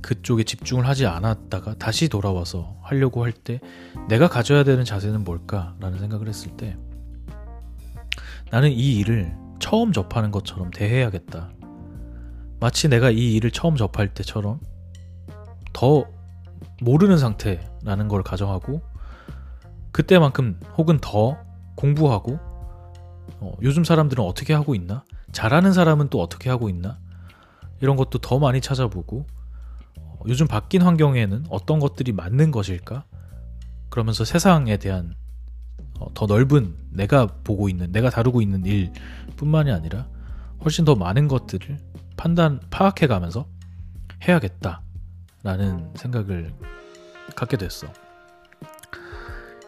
그쪽에 0.01 0.45
집중을 0.45 0.87
하지 0.87 1.05
않았다가 1.05 1.75
다시 1.75 2.07
돌아와서 2.07 2.77
하려고 2.81 3.23
할 3.23 3.33
때 3.33 3.59
내가 4.07 4.29
가져야 4.29 4.63
되는 4.63 4.85
자세는 4.85 5.25
뭘까라는 5.25 5.99
생각을 5.99 6.29
했을 6.29 6.55
때 6.55 6.77
나는 8.49 8.71
이 8.71 8.97
일을 8.99 9.35
처음 9.59 9.91
접하는 9.91 10.31
것처럼 10.31 10.71
대해야겠다. 10.71 11.51
마치 12.61 12.87
내가 12.87 13.11
이 13.11 13.33
일을 13.35 13.51
처음 13.51 13.75
접할 13.75 14.13
때처럼 14.13 14.61
더 15.73 16.05
모르는 16.83 17.17
상태라는 17.17 18.07
걸 18.07 18.23
가정하고 18.23 18.81
그때만큼 19.91 20.59
혹은 20.77 20.99
더 21.01 21.37
공부하고 21.75 22.39
어, 23.39 23.53
요즘 23.61 23.83
사람들은 23.83 24.23
어떻게 24.23 24.53
하고 24.53 24.75
있나? 24.75 25.03
잘하는 25.31 25.73
사람은 25.73 26.09
또 26.09 26.21
어떻게 26.21 26.49
하고 26.49 26.69
있나? 26.69 26.99
이런 27.81 27.95
것도 27.95 28.19
더 28.19 28.39
많이 28.39 28.61
찾아보고 28.61 29.25
어, 29.99 30.19
요즘 30.27 30.47
바뀐 30.47 30.81
환경에는 30.81 31.45
어떤 31.49 31.79
것들이 31.79 32.11
맞는 32.11 32.51
것일까? 32.51 33.05
그러면서 33.89 34.25
세상에 34.25 34.77
대한 34.77 35.15
어, 35.99 36.07
더 36.13 36.25
넓은 36.25 36.75
내가 36.89 37.27
보고 37.43 37.69
있는 37.69 37.91
내가 37.91 38.09
다루고 38.09 38.41
있는 38.41 38.65
일뿐만이 38.65 39.71
아니라 39.71 40.07
훨씬 40.63 40.85
더 40.85 40.95
많은 40.95 41.27
것들을 41.27 41.77
판단 42.17 42.59
파악해 42.69 43.07
가면서 43.07 43.47
해야겠다. 44.27 44.81
라는 45.43 45.91
생각을 45.95 46.53
갖게 47.35 47.57
됐어. 47.57 47.87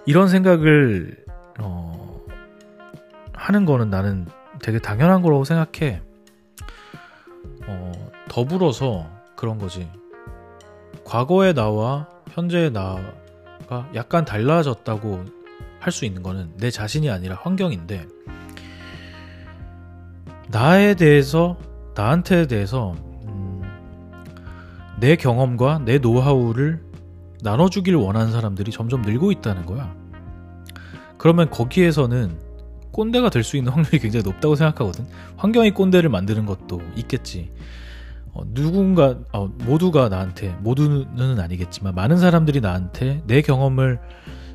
이런 0.05 0.27
생각을 0.29 1.25
어, 1.59 2.21
하는 3.33 3.65
거는 3.65 3.89
나는 3.89 4.25
되게 4.61 4.79
당연한 4.79 5.21
거라고 5.21 5.43
생각해. 5.43 6.01
어, 7.67 7.91
더불어서 8.29 9.09
그런 9.35 9.57
거지. 9.57 9.89
과거의 11.03 11.53
나와 11.53 12.07
현재의 12.29 12.71
나가 12.71 13.89
약간 13.93 14.25
달라졌다고 14.25 15.25
할 15.79 15.91
수 15.91 16.05
있는 16.05 16.23
거는 16.23 16.53
내 16.57 16.71
자신이 16.71 17.11
아니라 17.11 17.35
환경인데 17.35 18.07
나에 20.49 20.95
대해서 20.95 21.57
나한테 21.93 22.47
대해서 22.47 22.95
내 25.05 25.15
경험과 25.15 25.83
내 25.85 25.99
노하우를 25.99 26.81
나눠주길 27.43 27.93
원하는 27.93 28.31
사람들이 28.31 28.71
점점 28.71 29.03
늘고 29.03 29.31
있다는 29.31 29.67
거야. 29.67 29.95
그러면 31.19 31.51
거기에서는 31.51 32.39
꼰대가 32.91 33.29
될 33.29 33.43
수 33.43 33.55
있는 33.55 33.71
확률이 33.71 33.99
굉장히 33.99 34.23
높다고 34.23 34.55
생각하거든. 34.55 35.05
환경이 35.37 35.75
꼰대를 35.75 36.09
만드는 36.09 36.47
것도 36.47 36.81
있겠지. 36.95 37.51
어, 38.33 38.41
누군가, 38.51 39.19
어, 39.31 39.45
모두가 39.45 40.09
나한테, 40.09 40.57
모두는 40.61 41.39
아니겠지만, 41.39 41.93
많은 41.93 42.17
사람들이 42.17 42.59
나한테 42.59 43.21
내 43.27 43.43
경험을 43.43 43.99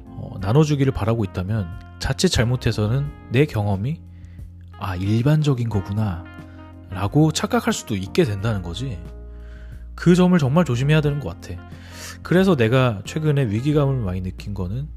어, 0.07 0.33
나눠주기를 0.41 0.93
바라고 0.93 1.23
있다면, 1.23 1.69
자칫 2.01 2.29
잘못해서는 2.29 3.07
내 3.31 3.47
경험이, 3.47 4.01
아, 4.81 4.97
일반적인 4.97 5.69
거구나. 5.69 6.25
라고 6.91 7.31
착각할 7.31 7.73
수도 7.73 7.95
있게 7.95 8.25
된다는 8.25 8.63
거지. 8.63 8.99
그 10.01 10.15
점을 10.15 10.37
정말 10.39 10.65
조심해야 10.65 11.03
되는 11.03 11.21
것 11.21 11.29
같아. 11.29 11.61
그래서 12.23 12.57
내가 12.57 13.03
최근에 13.05 13.51
위기감을 13.51 13.97
많이 13.97 14.23
느낀 14.23 14.55
거는 14.55 14.89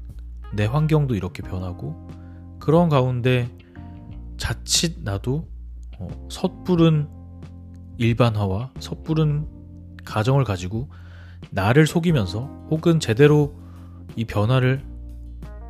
내 0.54 0.64
환경도 0.64 1.14
이렇게 1.14 1.42
변하고 1.42 2.08
그런 2.58 2.88
가운데 2.88 3.50
자칫 4.38 5.02
나도 5.02 5.46
어, 5.98 6.08
섣부른 6.30 7.10
일반화와 7.98 8.70
섣부른 8.80 9.46
가정을 10.06 10.42
가지고 10.42 10.88
나를 11.50 11.86
속이면서 11.86 12.46
혹은 12.70 12.98
제대로 12.98 13.54
이 14.16 14.24
변화를 14.24 14.82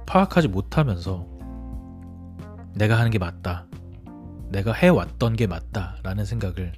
파악하지 0.07 0.47
못하면서 0.47 1.27
내가 2.77 3.01
하는 3.01 3.11
게 3.11 3.19
맞다. 3.19 3.67
내가 4.51 4.73
해왔던 4.73 5.35
게 5.35 5.49
맞다. 5.49 5.97
라는 6.05 6.25
생각을 6.25 6.73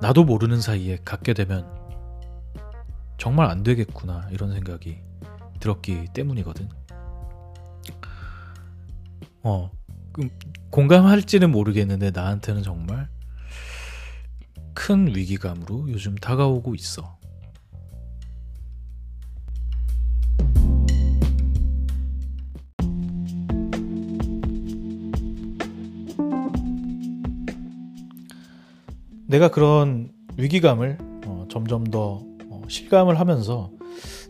나도 0.00 0.24
모르는 0.24 0.60
사이에 0.60 0.98
갖게 1.04 1.34
되면 1.34 1.66
정말 3.18 3.50
안 3.50 3.62
되겠구나. 3.62 4.28
이런 4.30 4.52
생각이 4.52 4.98
들었기 5.60 6.06
때문이거든. 6.14 6.68
어, 9.42 9.70
공감할지는 10.70 11.50
모르겠는데 11.50 12.10
나한테는 12.12 12.62
정말 12.62 13.08
큰 14.74 15.14
위기감으로 15.14 15.90
요즘 15.90 16.14
다가오고 16.14 16.74
있어. 16.74 17.19
내가 29.30 29.48
그런 29.48 30.10
위기감을 30.38 30.98
어, 31.26 31.46
점점 31.48 31.84
더 31.84 32.24
어, 32.48 32.62
실감을 32.66 33.20
하면서 33.20 33.70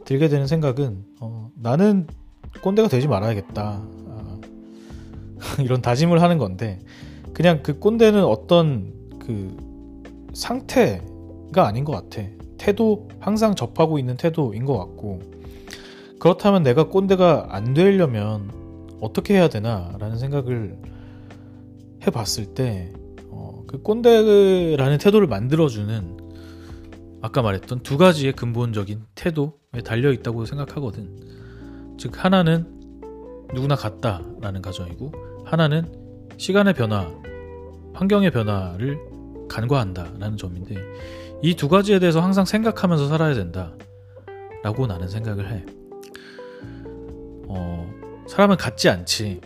들게 0.05 0.29
되는 0.29 0.47
생각은 0.47 1.07
어, 1.21 1.51
나는 1.55 2.07
꼰대가 2.63 2.89
되지 2.89 3.09
말아야겠다. 3.09 3.83
아, 3.83 4.41
이런 5.65 5.81
다짐을 5.81 6.21
하는 6.21 6.37
건데 6.37 6.81
그냥 7.33 7.63
그 7.63 7.79
꼰대는 7.79 8.23
어떤 8.23 8.93
그 9.19 10.29
상태가 10.35 11.67
아닌 11.67 11.85
것 11.85 11.93
같아. 11.93 12.29
태도 12.59 13.09
항상 13.21 13.55
접하고 13.55 13.99
있는 13.99 14.19
태도인 14.19 14.67
것 14.67 14.77
같고 14.77 15.21
그렇다면 16.19 16.63
내가 16.63 16.89
꼰대가 16.89 17.47
안 17.49 17.73
되려면 17.73 18.51
어떻게 19.01 19.33
해야 19.33 19.49
되나 19.49 19.97
라는 19.99 20.19
생각을 20.19 20.77
해봤을 22.07 22.53
때 22.55 22.93
그 23.71 23.83
꼰대라는 23.83 24.99
태도를 24.99 25.29
만들어주는 25.29 26.17
아까 27.23 27.41
말했던 27.41 27.85
두 27.85 27.99
가지의 27.99 28.33
근본적인 28.33 29.05
태도에 29.15 29.83
달려 29.85 30.11
있다고 30.11 30.45
생각하거든. 30.45 31.95
즉 31.97 32.25
하나는 32.25 32.67
누구나 33.55 33.77
같다라는 33.77 34.61
가정이고 34.61 35.13
하나는 35.45 35.93
시간의 36.37 36.75
변화, 36.75 37.13
환경의 37.95 38.33
변화를 38.33 38.99
간과한다라는 39.49 40.37
점인데 40.37 40.75
이 41.43 41.55
두 41.55 41.69
가지에 41.69 42.01
대해서 42.01 42.21
항상 42.21 42.45
생각하면서 42.45 43.07
살아야 43.07 43.35
된다라고 43.35 44.89
나는 44.89 45.07
생각을 45.07 45.49
해. 45.49 45.65
어, 47.47 47.89
사람은 48.27 48.57
같지 48.57 48.89
않지. 48.89 49.41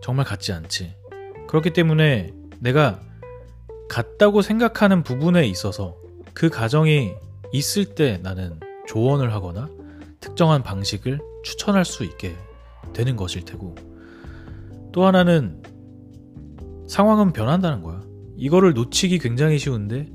정말 0.00 0.24
같지 0.24 0.54
않지. 0.54 0.94
그렇기 1.48 1.74
때문에 1.74 2.32
내가 2.64 2.98
같다고 3.90 4.40
생각하는 4.40 5.02
부분에 5.02 5.46
있어서 5.46 5.96
그 6.32 6.48
가정이 6.48 7.12
있을 7.52 7.94
때 7.94 8.18
나는 8.22 8.58
조언을 8.88 9.34
하거나 9.34 9.68
특정한 10.18 10.62
방식을 10.62 11.20
추천할 11.44 11.84
수 11.84 12.04
있게 12.04 12.34
되는 12.94 13.16
것일 13.16 13.44
테고 13.44 13.74
또 14.92 15.04
하나는 15.04 15.62
상황은 16.88 17.34
변한다는 17.34 17.82
거야. 17.82 18.02
이거를 18.36 18.72
놓치기 18.72 19.18
굉장히 19.18 19.58
쉬운데 19.58 20.08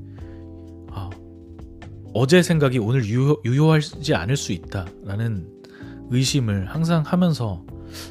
아, 0.92 1.12
어제 2.16 2.42
생각이 2.42 2.80
오늘 2.80 3.06
유효, 3.06 3.40
유효하지 3.46 4.16
않을 4.16 4.36
수 4.36 4.54
있다라는 4.54 5.48
의심을 6.10 6.66
항상 6.66 7.04
하면서 7.06 7.64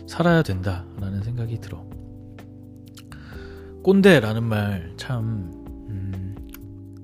살아야 0.06 0.44
된다라는 0.44 1.22
생각이 1.24 1.60
들어. 1.60 1.97
꼰대라는 3.88 4.44
말참 4.44 5.50
음, 5.88 6.36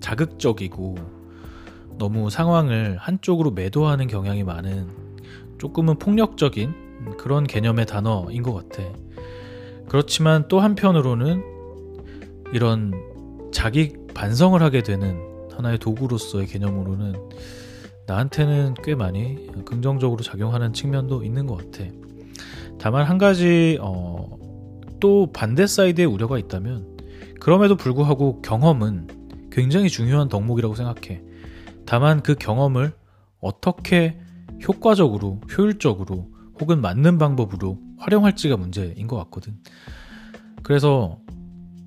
자극적이고 0.01 0.97
너무 1.97 2.29
상황을 2.29 2.99
한쪽으로 2.99 3.53
매도하는 3.53 4.07
경향이 4.07 4.45
많은 4.45 4.89
조금은 5.57 5.99
폭력적인 5.99 7.17
그런 7.17 7.45
개념의 7.45 7.87
단어인 7.87 8.43
것 8.43 8.53
같아. 8.53 8.83
그렇지만 9.89 10.47
또 10.49 10.61
한편으로는 10.61 11.43
이런 12.53 12.93
자기 13.51 13.95
반성을 14.13 14.63
하게 14.63 14.83
되는 14.83 15.19
하나의 15.57 15.79
도구로서의 15.79 16.47
개념으로는 16.49 17.15
나한테는 18.07 18.75
꽤 18.85 18.95
많이 18.95 19.47
긍정적으로 19.65 20.23
작용하는 20.23 20.75
측면도 20.75 21.25
있는 21.25 21.47
것 21.47 21.57
같아. 21.57 21.91
다만 22.79 23.07
한 23.07 23.17
가지 23.17 23.79
어, 23.81 24.44
또 25.01 25.33
반대 25.33 25.67
사이드에 25.67 26.05
우려가 26.05 26.39
있다면 26.39 26.97
그럼에도 27.41 27.77
불구하고 27.77 28.41
경험은 28.43 29.49
굉장히 29.51 29.89
중요한 29.89 30.29
덕목이라고 30.29 30.75
생각해. 30.75 31.23
다만 31.87 32.23
그 32.23 32.35
경험을 32.35 32.93
어떻게 33.41 34.19
효과적으로, 34.67 35.41
효율적으로 35.57 36.29
혹은 36.61 36.81
맞는 36.81 37.19
방법으로 37.19 37.79
활용할지가 37.99 38.57
문제인 38.57 39.07
것 39.07 39.17
같거든. 39.17 39.59
그래서 40.63 41.21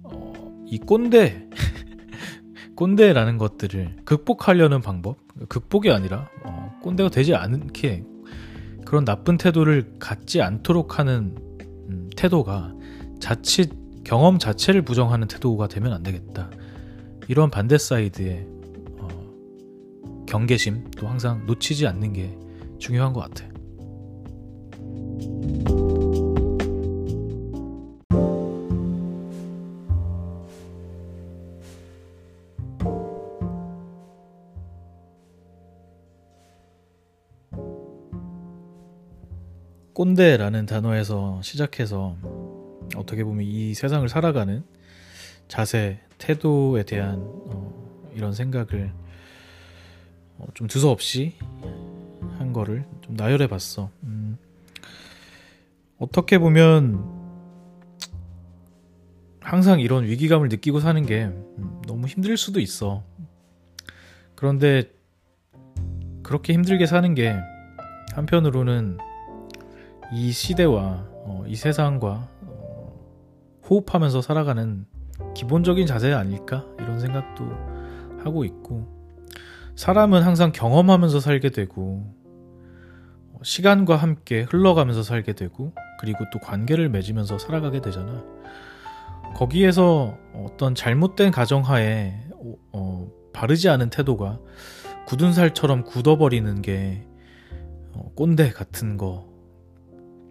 어, 0.04 0.64
이 0.68 0.78
꼰대, 0.78 1.50
꼰대라는 2.76 3.38
것들을 3.38 3.98
극복하려는 4.06 4.82
방법, 4.82 5.18
극복이 5.50 5.90
아니라 5.92 6.30
어, 6.44 6.78
꼰대가 6.84 7.10
되지 7.10 7.36
않게 7.36 8.04
그런 8.86 9.04
나쁜 9.04 9.38
태도를 9.38 9.96
갖지 10.00 10.42
않도록 10.42 11.00
하는 11.00 11.36
음, 11.90 12.10
태도가 12.16 12.77
자칫 13.20 13.72
경험 14.04 14.40
자체를 14.40 14.84
부정하는 14.84 15.28
태도가 15.28 15.68
되면 15.68 15.92
안 15.94 16.04
되겠다. 16.04 16.50
이런 17.28 17.52
반대 17.52 17.78
사이드의 17.78 18.48
어, 19.00 19.08
경계심도 20.28 21.08
항상 21.08 21.46
놓치지 21.46 21.88
않는 21.88 22.14
게 22.14 22.38
중요한 22.80 23.12
것 23.14 23.22
같아. 23.22 23.46
꼰대라는 39.98 40.68
단어에서 40.68 41.42
시작해서 41.42 42.16
어떻게 42.96 43.24
보면 43.24 43.46
이 43.46 43.74
세상을 43.74 44.08
살아가는 44.10 44.64
자세, 45.48 46.00
태도에 46.18 46.84
대한 46.84 47.20
어, 47.20 48.12
이런 48.14 48.34
생각을 48.34 48.92
어, 50.38 50.46
좀 50.54 50.68
두서없이 50.68 51.36
한 52.38 52.54
거를 52.54 52.86
좀 53.02 53.16
나열해 53.16 53.48
봤어. 53.48 53.90
음, 54.04 54.38
어떻게 55.98 56.38
보면 56.38 57.18
항상 59.40 59.80
이런 59.80 60.04
위기감을 60.06 60.50
느끼고 60.50 60.80
사는 60.80 61.06
게 61.06 61.26
음, 61.26 61.82
너무 61.88 62.08
힘들 62.08 62.36
수도 62.38 62.60
있어. 62.60 63.04
그런데 64.36 64.92
그렇게 66.22 66.54
힘들게 66.54 66.86
사는 66.86 67.16
게 67.16 67.36
한편으로는 68.14 68.98
이 70.14 70.32
시대와 70.32 71.06
어, 71.26 71.46
이 71.48 71.56
세상과 71.56 72.30
호흡하면서 73.70 74.22
살아가는 74.22 74.86
기본적인 75.36 75.86
자세 75.88 76.14
아닐까 76.14 76.66
이런 76.80 77.00
생각도 77.00 77.46
하고 78.24 78.46
있고 78.46 78.88
사람은 79.76 80.24
항상 80.24 80.52
경험하면서 80.52 81.20
살게 81.20 81.50
되고 81.50 82.16
시간과 83.44 83.96
함께 83.96 84.42
흘러가면서 84.42 85.04
살게 85.04 85.34
되고 85.34 85.74
그리고 86.00 86.26
또 86.32 86.40
관계를 86.40 86.90
맺으면서 86.90 87.38
살아가게 87.38 87.82
되잖아. 87.82 88.24
거기에서 89.36 90.18
어떤 90.34 90.74
잘못된 90.74 91.32
가정하에 91.32 92.28
어, 92.72 93.12
바르지 93.34 93.70
않은 93.70 93.90
태도가 93.90 94.40
굳은 95.06 95.34
살처럼 95.34 95.84
굳어버리는 95.84 96.62
게 96.62 97.06
어, 97.94 98.12
꼰대 98.16 98.52
같은 98.52 98.98
거 98.98 99.28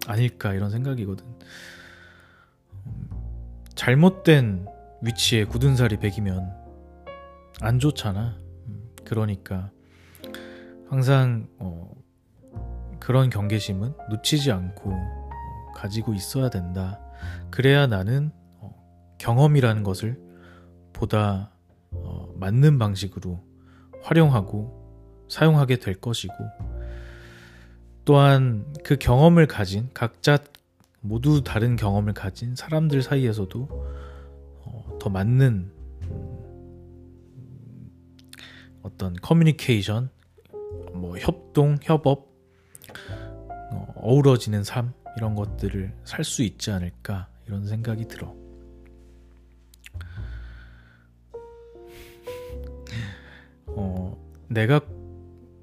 아닐까 0.06 0.52
이런 0.54 0.70
생각이거든. 0.70 1.24
잘못된 3.76 4.66
위치에 5.02 5.44
굳은 5.44 5.76
살이 5.76 5.98
배기면 5.98 6.50
안 7.60 7.78
좋잖아. 7.78 8.38
음, 8.66 8.90
그러니까 9.04 9.70
항상 10.88 11.46
어, 11.58 11.90
그런 12.98 13.30
경계심은 13.30 13.92
놓치지 14.10 14.50
않고 14.50 14.90
어, 14.90 15.72
가지고 15.74 16.14
있어야 16.14 16.48
된다. 16.48 16.98
그래야 17.50 17.86
나는 17.86 18.32
어, 18.58 18.74
경험이라는 19.18 19.82
것을 19.82 20.18
보다 20.92 21.50
어, 21.92 22.32
맞는 22.34 22.78
방식으로 22.78 23.44
활용하고 24.02 25.26
사용하게 25.28 25.76
될 25.76 25.94
것이고 25.94 26.34
또한 28.06 28.72
그 28.84 28.96
경험을 28.96 29.46
가진 29.46 29.90
각자 29.92 30.38
모두 31.06 31.42
다른 31.44 31.76
경험을 31.76 32.12
가진 32.12 32.54
사람들 32.56 33.02
사이에서도 33.02 33.68
어, 34.64 34.98
더 35.00 35.08
맞는 35.08 35.70
음, 36.02 37.90
어떤 38.82 39.14
커뮤니케이션, 39.14 40.10
뭐 40.92 41.16
협동, 41.18 41.78
협업, 41.82 42.28
어, 43.72 43.94
어우러지는 43.96 44.64
삶 44.64 44.92
이런 45.16 45.34
것들을 45.34 45.92
살 46.04 46.24
수 46.24 46.42
있지 46.42 46.70
않을까 46.70 47.28
이런 47.46 47.66
생각이 47.66 48.06
들어. 48.08 48.34
어, 53.66 54.16
내가 54.48 54.80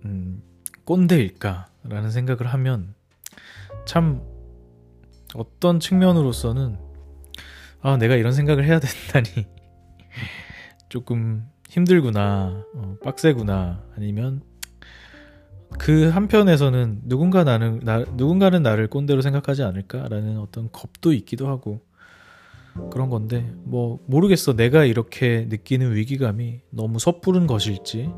음, 0.05 0.41
꼰대일까라는 0.85 2.11
생각을 2.11 2.47
하면 2.47 2.93
참 3.85 4.21
어떤 5.35 5.79
측면으로서는 5.79 6.77
아 7.81 7.97
내가 7.97 8.15
이런 8.15 8.33
생각을 8.33 8.65
해야 8.65 8.79
된다니 8.79 9.47
조금 10.89 11.45
힘들구나 11.69 12.65
어, 12.75 12.95
빡세구나 13.03 13.83
아니면 13.95 14.41
그 15.79 16.09
한편에서는 16.09 17.01
누군가 17.03 17.43
나는 17.43 17.79
나, 17.83 17.99
누군가는 17.99 18.61
나를 18.61 18.87
꼰대로 18.87 19.21
생각하지 19.21 19.63
않을까라는 19.63 20.37
어떤 20.37 20.71
겁도 20.71 21.13
있기도 21.13 21.47
하고 21.47 21.81
그런 22.91 23.09
건데 23.09 23.51
뭐 23.63 23.99
모르겠어. 24.07 24.55
내가 24.55 24.85
이렇게 24.85 25.45
느끼는 25.49 25.95
위기감이 25.95 26.61
너무 26.71 26.99
섣부른 26.99 27.47
것일지 27.47 28.09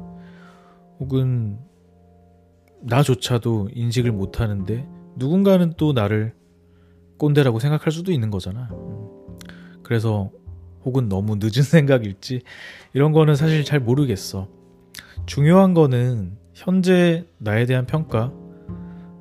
혹은 0.99 1.59
나조차도 2.81 3.69
인식을 3.73 4.11
못하는데 4.11 4.87
누군가는 5.17 5.73
또 5.77 5.93
나를 5.93 6.35
꼰대라고 7.17 7.59
생각할 7.59 7.91
수도 7.91 8.11
있는 8.11 8.29
거잖아. 8.29 8.69
그래서 9.83 10.31
혹은 10.83 11.09
너무 11.09 11.35
늦은 11.35 11.63
생각일지 11.63 12.41
이런 12.93 13.11
거는 13.11 13.35
사실 13.35 13.63
잘 13.63 13.79
모르겠어. 13.79 14.49
중요한 15.25 15.73
거는 15.73 16.37
현재 16.53 17.25
나에 17.37 17.65
대한 17.65 17.85
평가, 17.85 18.31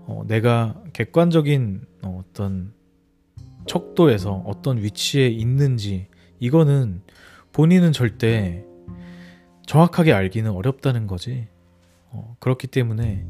어, 0.07 0.23
내가 0.27 0.83
객관적인 0.93 1.83
어, 2.03 2.23
어떤 2.23 2.73
척도에서 3.67 4.43
어떤 4.47 4.79
위치에 4.79 5.29
있는지 5.29 6.09
이거는 6.39 7.03
본인은 7.53 7.93
절대 7.93 8.65
정확하게 9.67 10.13
알기는 10.13 10.51
어렵다는 10.51 11.07
거지. 11.07 11.49
어, 12.11 12.37
그렇기 12.39 12.67
때문에 12.67 13.27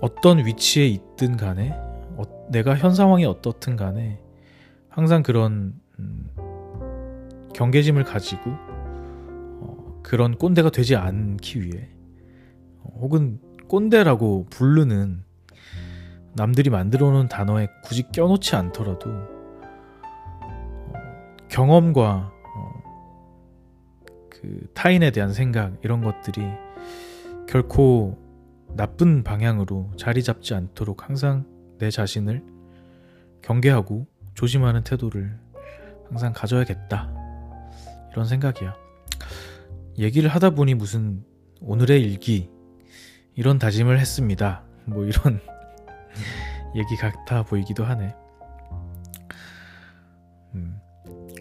어떤 0.00 0.44
위치에 0.44 0.86
있든 0.86 1.36
간에 1.36 1.72
어, 2.16 2.22
내가 2.50 2.76
현 2.76 2.94
상황이 2.94 3.24
어떻든 3.24 3.76
간에 3.76 4.20
항상 4.88 5.22
그런 5.22 5.74
음, 5.98 6.30
경계심을 7.54 8.04
가지고 8.04 8.42
어, 8.46 10.00
그런 10.02 10.36
꼰대가 10.36 10.70
되지 10.70 10.96
않기 10.96 11.62
위해 11.62 11.88
어, 12.82 12.98
혹은 13.00 13.40
꼰대라고 13.68 14.46
부르는 14.50 15.24
남들이 16.34 16.68
만들어 16.68 17.10
놓은 17.10 17.28
단어에 17.28 17.68
굳이 17.82 18.04
껴놓지 18.12 18.56
않더라도 18.56 19.10
어, 20.40 20.92
경험과 21.48 22.30
어, 22.56 22.82
그 24.28 24.68
타인에 24.74 25.10
대한 25.10 25.32
생각 25.32 25.72
이런 25.82 26.02
것들이 26.02 26.42
결코 27.48 28.25
나쁜 28.74 29.22
방향으로 29.22 29.92
자리 29.96 30.22
잡지 30.22 30.54
않도록 30.54 31.08
항상 31.08 31.46
내 31.78 31.90
자신을 31.90 32.42
경계하고 33.42 34.06
조심하는 34.34 34.82
태도를 34.84 35.38
항상 36.08 36.32
가져야겠다. 36.32 37.12
이런 38.12 38.26
생각이야. 38.26 38.74
얘기를 39.98 40.28
하다 40.28 40.50
보니 40.50 40.74
무슨 40.74 41.24
오늘의 41.60 42.02
일기 42.02 42.50
이런 43.34 43.58
다짐을 43.58 43.98
했습니다. 43.98 44.62
뭐 44.86 45.04
이런 45.04 45.40
얘기 46.74 46.96
같아 46.96 47.42
보이기도 47.42 47.84
하네. 47.84 48.14
음, 50.54 50.78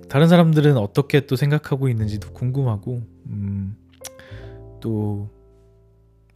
다른 0.10 0.28
사람들은 0.28 0.78
어떻게 0.78 1.26
또 1.26 1.36
생각하고 1.36 1.90
있는지도 1.90 2.32
궁금하고, 2.34 3.02
음, 3.28 3.78
또 4.82 5.30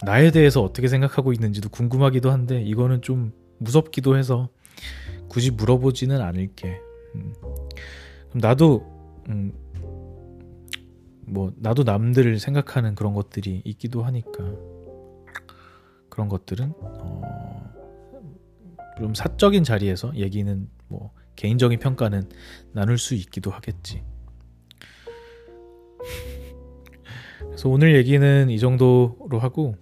나에 0.04 0.30
대해서 0.30 0.62
어떻게 0.62 0.88
생각하고 0.88 1.32
있는지도 1.32 1.68
궁금하기도 1.68 2.30
한데 2.30 2.62
이거는 2.62 3.02
좀 3.02 3.32
무섭기도 3.58 4.16
해서 4.16 4.48
굳이 5.28 5.50
물어보지는 5.50 6.20
않을게. 6.20 6.80
음. 7.14 7.34
그럼 8.30 8.40
나도 8.40 8.86
음, 9.28 9.52
뭐 11.26 11.52
나도 11.56 11.82
남들을 11.82 12.38
생각하는 12.38 12.94
그런 12.94 13.14
것들이 13.14 13.62
있기도 13.64 14.02
하니까 14.02 14.44
그런 16.08 16.28
것들은 16.28 16.72
어, 16.80 17.72
좀 18.98 19.14
사적인 19.14 19.64
자리에서 19.64 20.12
얘기는 20.16 20.68
뭐 20.88 21.12
개인적인 21.36 21.78
평가는 21.78 22.28
나눌 22.72 22.98
수 22.98 23.14
있기도 23.14 23.50
하겠지. 23.50 24.02
그래서 27.38 27.68
오늘 27.68 27.94
얘기는 27.94 28.50
이 28.50 28.58
정도로 28.58 29.38
하고 29.38 29.76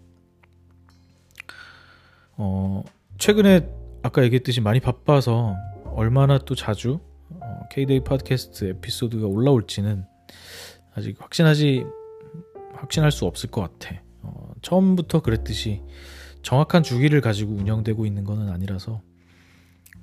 어, 2.38 2.84
최근에 3.18 3.68
아까 4.02 4.22
얘기했듯이 4.22 4.60
많이 4.60 4.78
바빠서 4.78 5.56
얼마나 5.84 6.38
또 6.38 6.54
자주 6.54 7.00
어, 7.30 7.60
K-데이 7.70 8.04
팟캐스트 8.04 8.64
에피소드가 8.64 9.26
올라올지는 9.26 10.04
아직 10.94 11.20
확신하지 11.20 11.84
확신할 12.74 13.10
수 13.10 13.26
없을 13.26 13.50
것 13.50 13.60
같아. 13.60 14.00
어, 14.22 14.52
처음부터 14.62 15.20
그랬듯이 15.20 15.82
정확한 16.42 16.84
주기를 16.84 17.20
가지고 17.20 17.54
운영되고 17.54 18.06
있는 18.06 18.22
것은 18.22 18.48
아니라서 18.48 19.02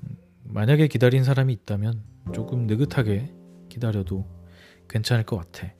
음, 0.03 0.17
만약에 0.43 0.87
기다린 0.87 1.23
사람이 1.23 1.53
있다면 1.53 2.03
조금 2.33 2.67
느긋하게 2.67 3.33
기다려도 3.69 4.25
괜찮을 4.89 5.23
것 5.23 5.37
같아. 5.37 5.73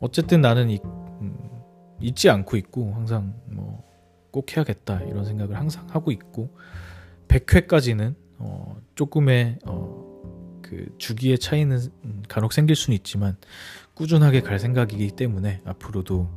어쨌든 0.00 0.40
나는 0.40 0.70
이, 0.70 0.80
음, 0.84 1.38
잊지 2.00 2.28
않고 2.30 2.56
있고 2.56 2.92
항상 2.94 3.40
뭐 3.46 3.91
꼭 4.32 4.56
해야겠다 4.56 5.02
이런 5.02 5.24
생각을 5.24 5.56
항상 5.56 5.86
하고 5.90 6.10
있고 6.10 6.56
100회까지는 7.28 8.16
어, 8.38 8.76
조금의 8.96 9.58
어, 9.66 10.60
그 10.62 10.92
주기의 10.98 11.38
차이는 11.38 11.78
간혹 12.28 12.52
생길 12.52 12.74
수는 12.74 12.96
있지만 12.96 13.36
꾸준하게 13.94 14.40
갈 14.40 14.58
생각이기 14.58 15.12
때문에 15.12 15.60
앞으로도 15.64 16.28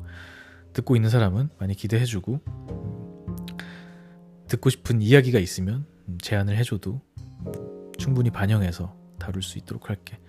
듣고 0.73 0.95
있는 0.95 1.09
사람은 1.09 1.49
많이 1.57 1.73
기대해주고 1.73 2.41
음, 2.45 3.35
듣고 4.47 4.69
싶은 4.69 5.01
이야기가 5.01 5.39
있으면 5.39 5.85
제안을 6.21 6.57
해줘도 6.57 7.01
충분히 7.97 8.29
반영해서 8.29 8.95
다룰 9.17 9.41
수 9.41 9.57
있도록 9.57 9.89
할게. 9.89 10.19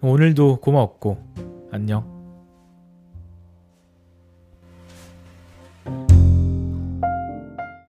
오늘도 0.00 0.60
고마웠고 0.60 1.68
안녕. 1.70 2.21